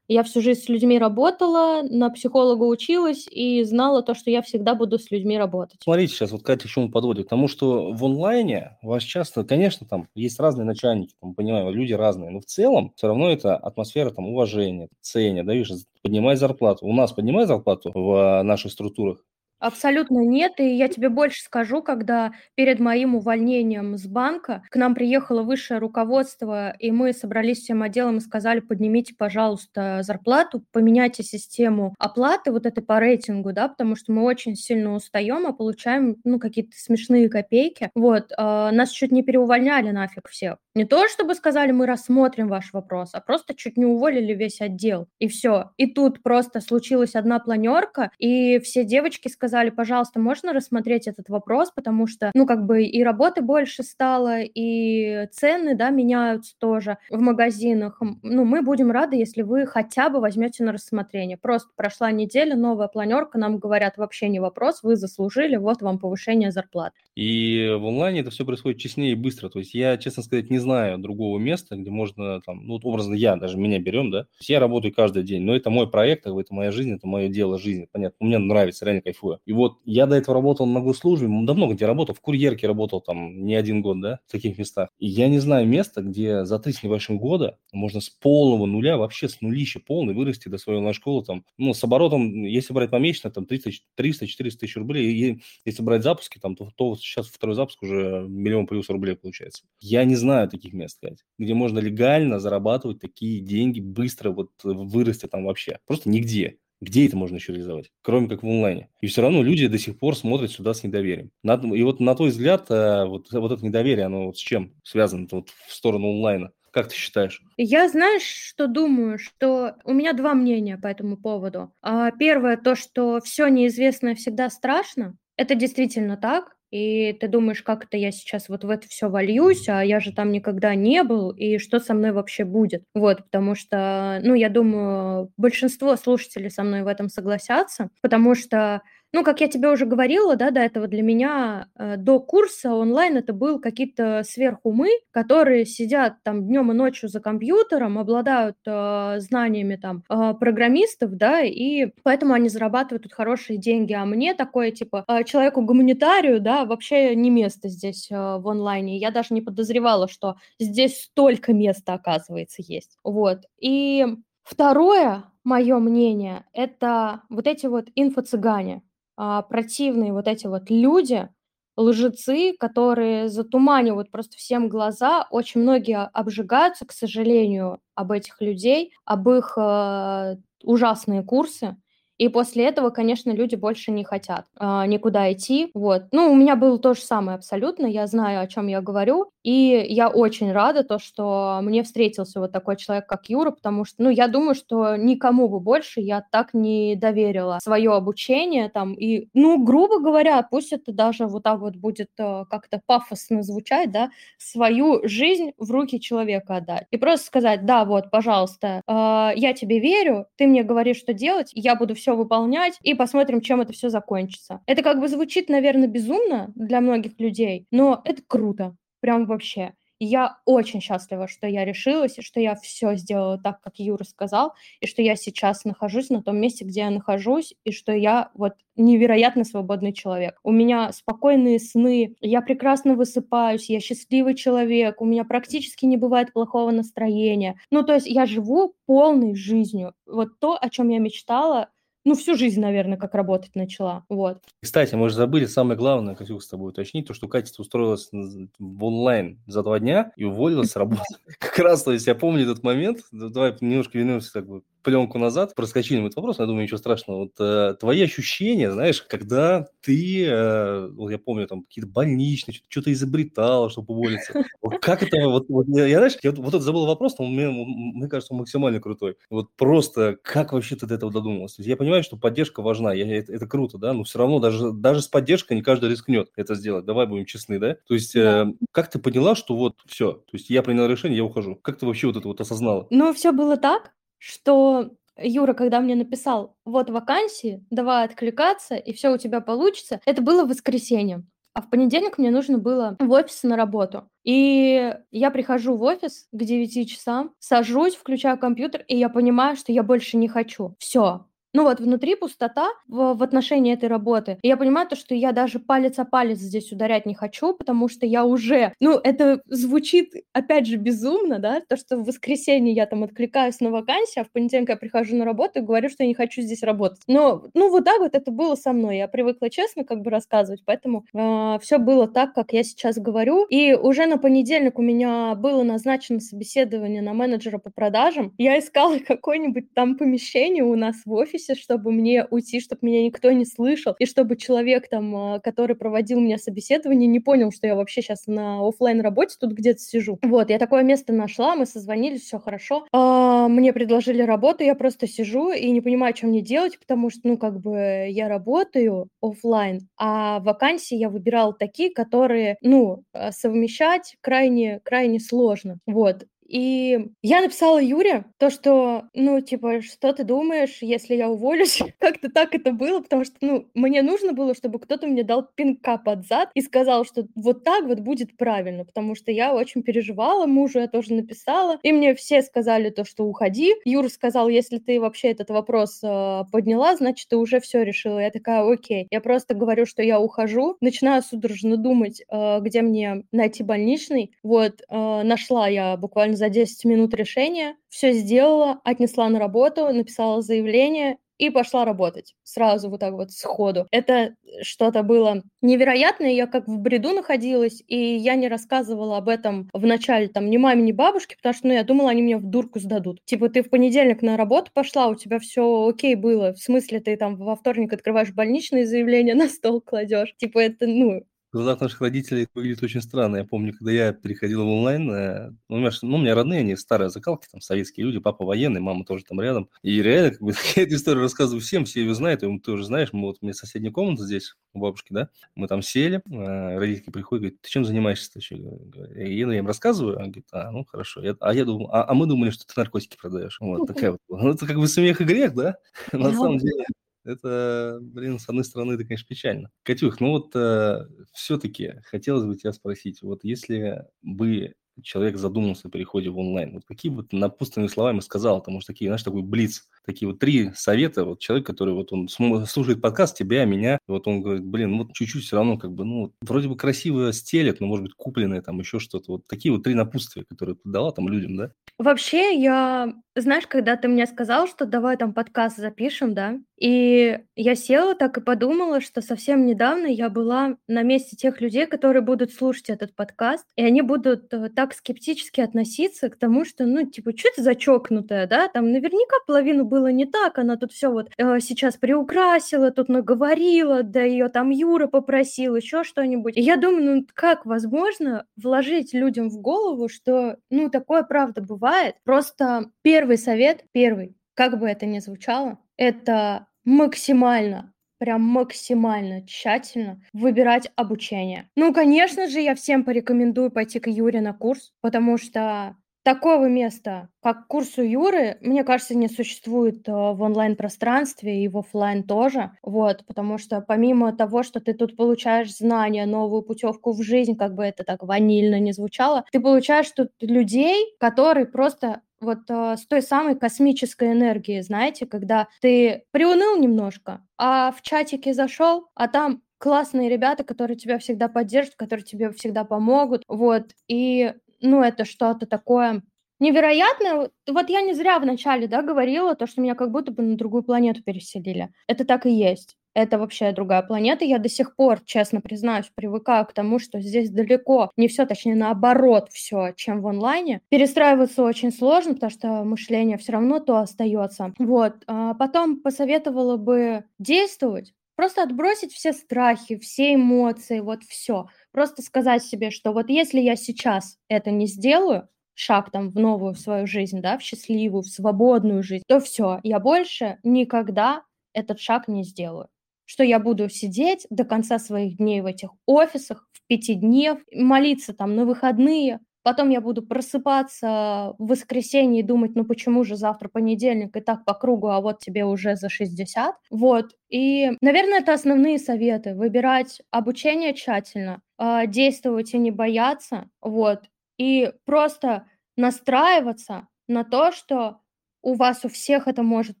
[0.08, 4.74] я всю жизнь с людьми работала, на психолога училась и знала то, что я всегда
[4.74, 5.80] буду с людьми работать.
[5.82, 7.24] Смотрите, сейчас вот Катя к чему подводит.
[7.24, 11.92] Потому что в онлайне у вас часто, конечно, там есть разные начальники, там, понимаю, люди
[11.92, 15.70] разные, но в целом все равно это атмосфера там уважения, ценя, да, видишь,
[16.02, 16.86] поднимай зарплату.
[16.86, 19.24] У нас поднимай зарплату в наших структурах,
[19.60, 20.52] Абсолютно нет.
[20.58, 25.80] И я тебе больше скажу, когда перед моим увольнением с банка к нам приехало высшее
[25.80, 32.66] руководство, и мы собрались всем отделом и сказали, поднимите, пожалуйста, зарплату, поменяйте систему оплаты вот
[32.66, 37.28] этой по рейтингу, да, потому что мы очень сильно устаем, а получаем, ну, какие-то смешные
[37.30, 37.90] копейки.
[37.94, 40.56] Вот, э, нас чуть не переувольняли нафиг всех.
[40.74, 45.06] Не то, чтобы сказали, мы рассмотрим ваш вопрос, а просто чуть не уволили весь отдел.
[45.20, 45.70] И все.
[45.76, 51.28] И тут просто случилась одна планерка, и все девочки сказали, сказали, пожалуйста, можно рассмотреть этот
[51.28, 56.98] вопрос, потому что, ну, как бы и работы больше стало, и цены, да, меняются тоже
[57.08, 58.02] в магазинах.
[58.24, 61.36] Ну, мы будем рады, если вы хотя бы возьмете на рассмотрение.
[61.36, 66.50] Просто прошла неделя, новая планерка, нам говорят, вообще не вопрос, вы заслужили, вот вам повышение
[66.50, 66.92] зарплат.
[67.14, 69.48] И в онлайне это все происходит честнее и быстро.
[69.50, 73.14] То есть я, честно сказать, не знаю другого места, где можно, там, ну, вот образно
[73.14, 76.72] я, даже меня берем, да, я работаю каждый день, но это мой проект, это моя
[76.72, 79.33] жизнь, это мое дело жизни, понятно, мне нравится, реально кайфую.
[79.46, 83.00] И вот я до этого работал на госслужбе, да много где работал, в курьерке работал
[83.00, 84.88] там не один год, да, в таких местах.
[84.98, 88.96] И я не знаю места, где за три с небольшим года можно с полного нуля,
[88.96, 93.30] вообще с нулища полный вырасти до своей онлайн-школы, там, ну, с оборотом, если брать помесячно,
[93.30, 98.26] там 300-400 тысяч рублей, и если брать запуски, там, то, то сейчас второй запуск уже
[98.28, 99.64] миллион плюс рублей получается.
[99.80, 101.00] Я не знаю таких мест,
[101.38, 105.78] где можно легально зарабатывать такие деньги, быстро вот вырасти там вообще.
[105.86, 106.58] Просто нигде.
[106.84, 108.90] Где это можно еще реализовать, кроме как в онлайне?
[109.00, 111.30] И все равно люди до сих пор смотрят сюда с недоверием.
[111.42, 115.26] И вот на твой взгляд, э, вот, вот это недоверие, оно вот с чем связано
[115.30, 116.50] вот в сторону онлайна?
[116.72, 117.40] Как ты считаешь?
[117.56, 121.72] Я, знаешь, что думаю, что у меня два мнения по этому поводу.
[121.80, 125.16] А, первое, то, что все неизвестное всегда страшно.
[125.36, 129.68] Это действительно так и ты думаешь, как это я сейчас вот в это все вольюсь,
[129.68, 132.82] а я же там никогда не был, и что со мной вообще будет?
[132.94, 138.82] Вот, потому что, ну, я думаю, большинство слушателей со мной в этом согласятся, потому что
[139.14, 143.16] ну, как я тебе уже говорила, да, до этого для меня э, до курса онлайн
[143.16, 149.76] это был какие-то сверхумы, которые сидят там днем и ночью за компьютером, обладают э, знаниями
[149.76, 153.92] там э, программистов, да, и поэтому они зарабатывают тут хорошие деньги.
[153.92, 158.98] А мне такое, типа, э, человеку-гуманитарию, да, вообще не место здесь э, в онлайне.
[158.98, 162.98] Я даже не подозревала, что здесь столько места, оказывается, есть.
[163.04, 163.42] Вот.
[163.60, 164.04] И
[164.42, 168.82] второе, мое мнение, это вот эти вот инфо-цыгане
[169.16, 171.28] а, противные вот эти вот люди,
[171.76, 175.26] лжецы, которые затуманивают просто всем глаза.
[175.30, 181.76] Очень многие обжигаются, к сожалению, об этих людей, об их э, ужасные курсы.
[182.18, 185.70] И после этого, конечно, люди больше не хотят э, никуда идти.
[185.74, 186.04] Вот.
[186.12, 187.86] Ну, у меня было то же самое абсолютно.
[187.86, 189.30] Я знаю, о чем я говорю.
[189.42, 194.02] И я очень рада, то, что мне встретился вот такой человек, как Юра, потому что,
[194.04, 198.94] ну, я думаю, что никому бы больше я так не доверила свое обучение там.
[198.94, 203.90] И, ну, грубо говоря, пусть это даже вот так вот будет э, как-то пафосно звучать,
[203.92, 206.86] да, свою жизнь в руки человека отдать.
[206.90, 208.92] И просто сказать, да, вот, пожалуйста, э,
[209.36, 213.62] я тебе верю, ты мне говоришь, что делать, я буду все выполнять, и посмотрим, чем
[213.62, 214.60] это все закончится.
[214.66, 219.72] Это как бы звучит, наверное, безумно для многих людей, но это круто, прям вообще.
[220.00, 224.86] Я очень счастлива, что я решилась, что я все сделала так, как Юра сказал, и
[224.86, 229.44] что я сейчас нахожусь на том месте, где я нахожусь, и что я вот невероятно
[229.44, 230.38] свободный человек.
[230.42, 236.32] У меня спокойные сны, я прекрасно высыпаюсь, я счастливый человек, у меня практически не бывает
[236.32, 237.56] плохого настроения.
[237.70, 239.94] Ну, то есть я живу полной жизнью.
[240.06, 241.70] Вот то, о чем я мечтала,
[242.04, 244.04] ну, всю жизнь, наверное, как работать начала.
[244.08, 244.38] Вот.
[244.62, 248.84] Кстати, мы же забыли самое главное, Катюх, с тобой уточнить, то, что Катя устроилась в
[248.84, 251.02] онлайн за два дня и уволилась с работы.
[251.38, 255.54] Как раз, то есть я помню этот момент, давай немножко вернемся как бы пленку назад,
[255.54, 257.18] проскочили мы этот вопрос, я думаю, ничего страшного.
[257.24, 262.92] Вот э, твои ощущения, знаешь, когда ты, э, вот я помню, там какие-то больничные, что-то
[262.92, 264.44] изобретал, чтобы уволиться.
[264.62, 267.26] Вот как это, вот, вот я, я, знаешь, я вот, вот это забыл вопрос, но
[267.26, 269.16] мне, мне кажется, он максимально крутой.
[269.30, 271.62] Вот просто как вообще ты до этого додумался?
[271.62, 275.02] Я понимаю, что поддержка важна, я, это, это круто, да, но все равно даже, даже
[275.02, 276.84] с поддержкой не каждый рискнет это сделать.
[276.84, 277.76] Давай будем честны, да?
[277.86, 278.48] То есть да.
[278.48, 281.56] э, как ты поняла, что вот все, то есть я принял решение, я ухожу.
[281.56, 282.86] Как ты вообще вот это вот осознала?
[282.90, 283.92] Ну, все было так,
[284.24, 290.22] что Юра, когда мне написал, вот вакансии, давай откликаться, и все у тебя получится, это
[290.22, 291.24] было в воскресенье.
[291.52, 294.08] А в понедельник мне нужно было в офис на работу.
[294.24, 299.70] И я прихожу в офис к 9 часам, сажусь, включаю компьютер, и я понимаю, что
[299.70, 300.74] я больше не хочу.
[300.78, 304.38] Все, ну вот внутри пустота в, в отношении этой работы.
[304.42, 307.88] И я понимаю то, что я даже палец о палец здесь ударять не хочу, потому
[307.88, 308.74] что я уже...
[308.80, 313.70] Ну, это звучит, опять же, безумно, да, то, что в воскресенье я там откликаюсь на
[313.70, 316.62] вакансию, а в понедельник я прихожу на работу и говорю, что я не хочу здесь
[316.62, 317.00] работать.
[317.06, 318.98] Но, ну, вот так вот это было со мной.
[318.98, 323.46] Я привыкла честно как бы рассказывать, поэтому э, все было так, как я сейчас говорю.
[323.48, 328.34] И уже на понедельник у меня было назначено собеседование на менеджера по продажам.
[328.38, 333.04] Я искала какое-нибудь там помещение у нас в офисе, офисе, чтобы мне уйти, чтобы меня
[333.04, 337.66] никто не слышал, и чтобы человек там, а, который проводил меня собеседование, не понял, что
[337.66, 340.18] я вообще сейчас на офлайн работе тут где-то сижу.
[340.22, 342.86] Вот, я такое место нашла, мы созвонились, все хорошо.
[342.92, 347.20] А, мне предложили работу, я просто сижу и не понимаю, что мне делать, потому что,
[347.24, 354.16] ну, как бы я работаю офлайн, а вакансии я выбирала такие, которые, ну, а, совмещать
[354.20, 355.78] крайне, крайне сложно.
[355.86, 356.24] Вот.
[356.46, 361.80] И я написала Юре то, что, ну, типа, что ты думаешь, если я уволюсь?
[361.98, 365.96] Как-то так это было, потому что, ну, мне нужно было, чтобы кто-то мне дал пинка
[365.98, 370.46] под зад и сказал, что вот так вот будет правильно, потому что я очень переживала,
[370.46, 373.74] мужу я тоже написала, и мне все сказали то, что уходи.
[373.84, 378.18] Юра сказал, если ты вообще этот вопрос э, подняла, значит, ты уже все решила.
[378.18, 379.06] Я такая, окей.
[379.10, 384.32] Я просто говорю, что я ухожу, начинаю судорожно думать, э, где мне найти больничный.
[384.42, 390.42] Вот, э, нашла я буквально за 10 минут решения, все сделала, отнесла на работу, написала
[390.42, 393.86] заявление и пошла работать сразу вот так вот сходу.
[393.90, 399.68] Это что-то было невероятное, я как в бреду находилась, и я не рассказывала об этом
[399.72, 402.44] в начале там ни маме, ни бабушке, потому что, ну, я думала, они меня в
[402.44, 403.24] дурку сдадут.
[403.24, 407.16] Типа, ты в понедельник на работу пошла, у тебя все окей было, в смысле, ты
[407.16, 410.34] там во вторник открываешь больничное заявление, на стол кладешь.
[410.38, 411.24] Типа, это, ну,
[411.54, 413.36] в глазах наших родителей выглядит очень странно.
[413.36, 416.60] Я помню, когда я переходил в онлайн, э, ну, у меня, ну, у меня родные,
[416.60, 419.70] они старые закалки, там, советские люди, папа военный, мама тоже там рядом.
[419.82, 422.84] И реально, как бы, я эту историю рассказываю всем, все ее знают, и ты уже
[422.84, 426.78] знаешь, мы вот, у меня соседняя комната здесь, у бабушки, да, мы там сели, э,
[426.78, 428.40] родители приходят, говорят, ты чем занимаешься-то?
[428.40, 431.22] И я им рассказываю, он говорит, а, ну, хорошо.
[431.22, 433.58] Я, а я думал, а, а мы думали, что ты наркотики продаешь.
[433.60, 434.20] Вот такая вот.
[434.28, 435.76] Ну, это как бы смех и грех, да?
[436.12, 436.84] На самом деле,
[437.24, 439.70] это, блин, с одной стороны, это, конечно, печально.
[439.82, 445.90] Катюх, ну вот э, все-таки хотелось бы тебя спросить, вот если бы человек задумался о
[445.90, 449.22] переходе в онлайн, вот какие бы ты напутственные слова ему сказал, потому что такие, знаешь,
[449.22, 453.98] такой блиц, такие вот три совета, вот человек, который вот он слушает подкаст, тебя, меня,
[454.06, 457.32] вот он говорит, блин, ну вот чуть-чуть все равно как бы, ну, вроде бы красиво
[457.32, 460.82] стелет, но, может быть, купленное там еще что-то, вот такие вот три напутствия, которые ты
[460.84, 461.72] дала там людям, да?
[461.98, 467.76] Вообще, я, знаешь, когда ты мне сказал, что давай там подкаст запишем, да, и я
[467.76, 472.52] села так и подумала, что совсем недавно я была на месте тех людей, которые будут
[472.52, 477.32] слушать этот подкаст, и они будут э, так скептически относиться к тому, что, ну, типа,
[477.34, 481.30] что это за чокнутая, да, там наверняка половину было не так, она тут все вот
[481.38, 486.54] э, сейчас приукрасила, тут наговорила, да ее там Юра попросил, еще что-нибудь.
[486.58, 492.16] И я думаю, ну, как возможно вложить людям в голову, что, ну, такое правда бывает.
[492.24, 500.90] Просто первый совет, первый, как бы это ни звучало, это максимально прям максимально тщательно выбирать
[500.96, 501.68] обучение.
[501.76, 507.28] Ну, конечно же, я всем порекомендую пойти к Юре на курс, потому что такого места,
[507.42, 512.70] как курс у Юры, мне кажется, не существует э, в онлайн-пространстве и в офлайн тоже.
[512.82, 517.74] Вот, потому что помимо того, что ты тут получаешь знания, новую путевку в жизнь, как
[517.74, 523.06] бы это так ванильно не звучало, ты получаешь тут людей, которые просто вот э, с
[523.06, 529.62] той самой космической энергией, знаете, когда ты приуныл немножко, а в чатике зашел, а там
[529.78, 535.66] классные ребята, которые тебя всегда поддержат, которые тебе всегда помогут, вот, и ну, это что-то
[535.66, 536.22] такое
[536.60, 537.50] невероятное.
[537.68, 540.82] Вот я не зря вначале, да, говорила то, что меня как будто бы на другую
[540.82, 541.90] планету переселили.
[542.06, 542.96] Это так и есть.
[543.14, 544.44] Это вообще другая планета.
[544.44, 548.74] Я до сих пор, честно признаюсь, привыкаю к тому, что здесь далеко не все, точнее
[548.74, 550.80] наоборот все, чем в онлайне.
[550.88, 554.74] Перестраиваться очень сложно, потому что мышление все равно то остается.
[554.78, 555.14] Вот.
[555.28, 561.66] А потом посоветовала бы действовать, просто отбросить все страхи, все эмоции, вот все.
[561.92, 566.74] Просто сказать себе, что вот если я сейчас это не сделаю, шаг там в новую
[566.74, 571.42] свою жизнь, да, в счастливую, в свободную жизнь, то все, я больше никогда
[571.72, 572.88] этот шаг не сделаю.
[573.24, 578.54] Что я буду сидеть до конца своих дней в этих офисах, в пятиднев, молиться там
[578.56, 584.36] на выходные, Потом я буду просыпаться в воскресенье и думать, ну почему же завтра понедельник
[584.36, 586.74] и так по кругу, а вот тебе уже за 60.
[586.90, 587.30] Вот.
[587.48, 589.54] И, наверное, это основные советы.
[589.54, 593.70] Выбирать обучение тщательно, а, действовать и не бояться.
[593.80, 594.24] Вот.
[594.58, 595.64] И просто
[595.96, 598.18] настраиваться на то, что
[598.64, 600.00] у вас у всех это может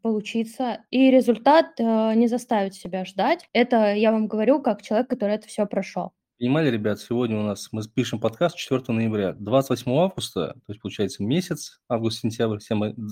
[0.00, 3.46] получиться, и результат э, не заставит себя ждать.
[3.52, 6.12] Это я вам говорю как человек, который это все прошел.
[6.38, 9.34] Понимали, ребят, сегодня у нас мы пишем подкаст 4 ноября.
[9.34, 12.58] 28 августа, то есть получается месяц, август-сентябрь,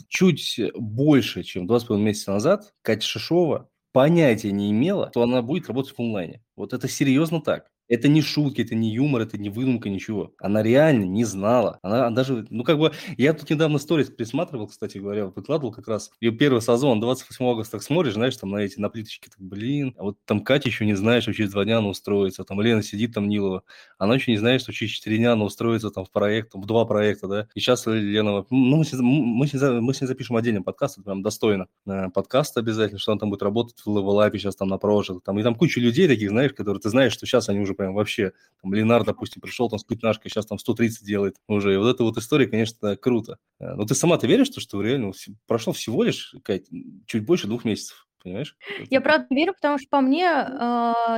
[0.09, 5.95] чуть больше, чем 2,5 месяца назад, Катя Шишова понятия не имела, что она будет работать
[5.95, 6.43] в онлайне.
[6.57, 7.67] Вот это серьезно так.
[7.93, 10.33] Это не шутки, это не юмор, это не выдумка, ничего.
[10.39, 11.79] Она реально не знала.
[11.83, 16.11] Она даже, ну как бы, я тут недавно сторис присматривал, кстати говоря, выкладывал как раз.
[16.19, 19.95] Ее первый сезон, 28 августа, так смотришь, знаешь, там на эти, на плиточки, так, блин,
[19.99, 22.83] а вот там Катя еще не знает, что через два дня она устроится, там Лена
[22.83, 23.63] сидит там Нилова,
[23.99, 26.87] она еще не знает, что через четыре дня она устроится там в проект, в два
[26.87, 30.63] проекта, да, и сейчас Лена, ну, мы с, мы с, мы с ней запишем отдельный
[30.63, 31.67] подкаст, это прям достойно.
[31.87, 35.39] Э, подкаст обязательно, что она там будет работать в левелапе сейчас там на прожил, там,
[35.39, 38.33] и там куча людей таких, знаешь, которые ты знаешь, что сейчас они уже прям вообще,
[38.63, 41.75] там, Ленар, допустим, пришел там с пятнашкой, сейчас там 130 делает уже.
[41.75, 43.39] И вот эта вот история, конечно, круто.
[43.59, 45.13] Э, но ты сама ты веришь, что, реально
[45.47, 46.69] прошло всего лишь, Кать,
[47.07, 48.07] чуть больше двух месяцев?
[48.23, 48.57] Понимаешь?
[48.89, 50.47] Я правда верю, потому что по мне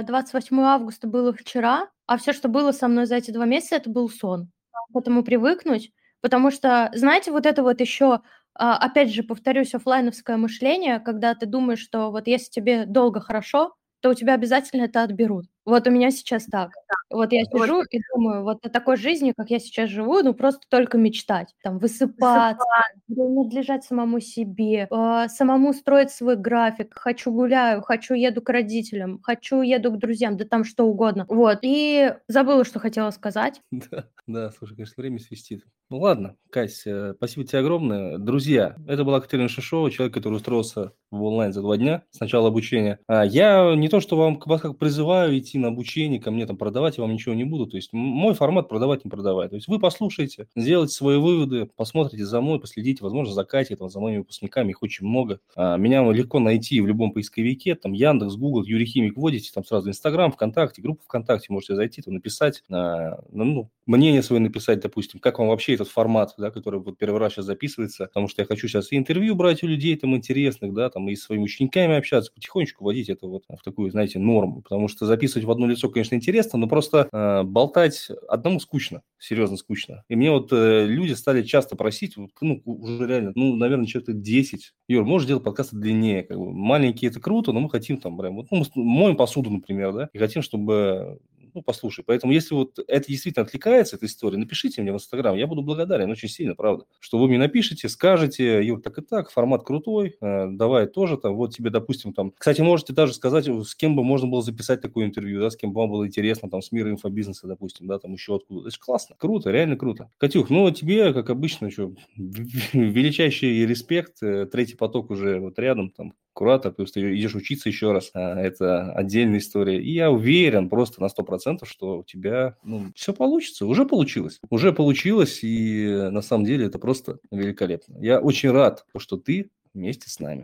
[0.06, 3.76] 28 э, августа было вчера, а все, что было со мной за эти два месяца,
[3.76, 4.50] это был сон.
[4.94, 5.92] К этому привыкнуть,
[6.22, 8.20] потому что, знаете, вот это вот еще
[8.56, 13.74] а, опять же, повторюсь, офлайновское мышление, когда ты думаешь, что вот если тебе долго хорошо,
[14.04, 15.46] то у тебя обязательно это отберут.
[15.64, 16.72] Вот у меня сейчас так.
[17.08, 20.60] Вот я сижу и думаю, вот о такой жизни, как я сейчас живу, ну просто
[20.68, 21.54] только мечтать.
[21.62, 22.58] Там высыпаться,
[23.06, 26.92] принадлежать самому себе, э, самому строить свой график.
[26.94, 31.24] Хочу гуляю, хочу еду к родителям, хочу еду к друзьям, да там что угодно.
[31.30, 31.60] Вот.
[31.62, 33.62] И забыла, что хотела сказать.
[33.90, 35.64] Да, да, слушай, конечно, время свистит.
[35.94, 38.18] Ну ладно, Кась, э, спасибо тебе огромное.
[38.18, 42.48] Друзья, это была Катерина Шишова, человек, который устроился в онлайн за два дня с начала
[42.48, 42.98] обучения.
[43.06, 46.96] А я не то, что вам как призываю идти на обучение, ко мне там продавать,
[46.96, 47.66] я вам ничего не буду.
[47.66, 49.50] То есть мой формат продавать, не продавать.
[49.50, 53.88] То есть вы послушайте, сделайте свои выводы, посмотрите за мной, последите, возможно, за Катей, там,
[53.88, 55.40] за моими выпускниками, их очень много.
[55.56, 59.88] А, меня легко найти в любом поисковике, там Яндекс, Google, Юрий Химик вводите, там сразу
[59.88, 65.38] Инстаграм, ВКонтакте, группу ВКонтакте можете зайти, там написать, а, ну, мнение свое написать, допустим, как
[65.38, 68.68] вам вообще этот формат, да, который вот первый раз сейчас записывается, потому что я хочу
[68.68, 72.84] сейчас интервью брать у людей там интересных, да, там и с своими учениками общаться, потихонечку
[72.84, 76.58] вводить это вот в такую, знаете, норму, потому что записывать в одно лицо, конечно, интересно,
[76.58, 80.04] но просто э, болтать одному скучно, серьезно скучно.
[80.08, 84.12] И мне вот э, люди стали часто просить, вот, ну, уже реально, ну, наверное, что-то
[84.12, 84.72] 10.
[84.88, 86.52] Юр, можешь делать подкасты длиннее, как бы.
[86.52, 90.08] Маленькие это круто, но мы хотим там прям, вот, ну, мы моем посуду, например, да,
[90.12, 91.18] и хотим, чтобы
[91.54, 92.04] ну, послушай.
[92.06, 96.10] Поэтому, если вот это действительно отвлекается, эта история, напишите мне в Инстаграм, я буду благодарен
[96.10, 96.84] очень сильно, правда.
[97.00, 101.36] Что вы мне напишите, скажете, Юр, так и так, формат крутой, э, давай тоже там,
[101.36, 102.32] вот тебе, допустим, там...
[102.36, 105.72] Кстати, можете даже сказать, с кем бы можно было записать такое интервью, да, с кем
[105.72, 108.62] бы вам было интересно, там, с мира инфобизнеса, допустим, да, там еще откуда.
[108.62, 110.10] Это же классно, круто, реально круто.
[110.18, 116.14] Катюх, ну, тебе, как обычно, что, величайший респект, э, третий поток уже вот рядом, там,
[116.34, 118.10] куратор, плюс ты идешь учиться еще раз.
[118.12, 119.80] А, это отдельная история.
[119.80, 123.66] И я уверен просто на 100%, что у тебя ну, все получится.
[123.66, 124.40] Уже получилось.
[124.50, 127.96] Уже получилось, и на самом деле это просто великолепно.
[128.00, 130.42] Я очень рад, что ты вместе с нами.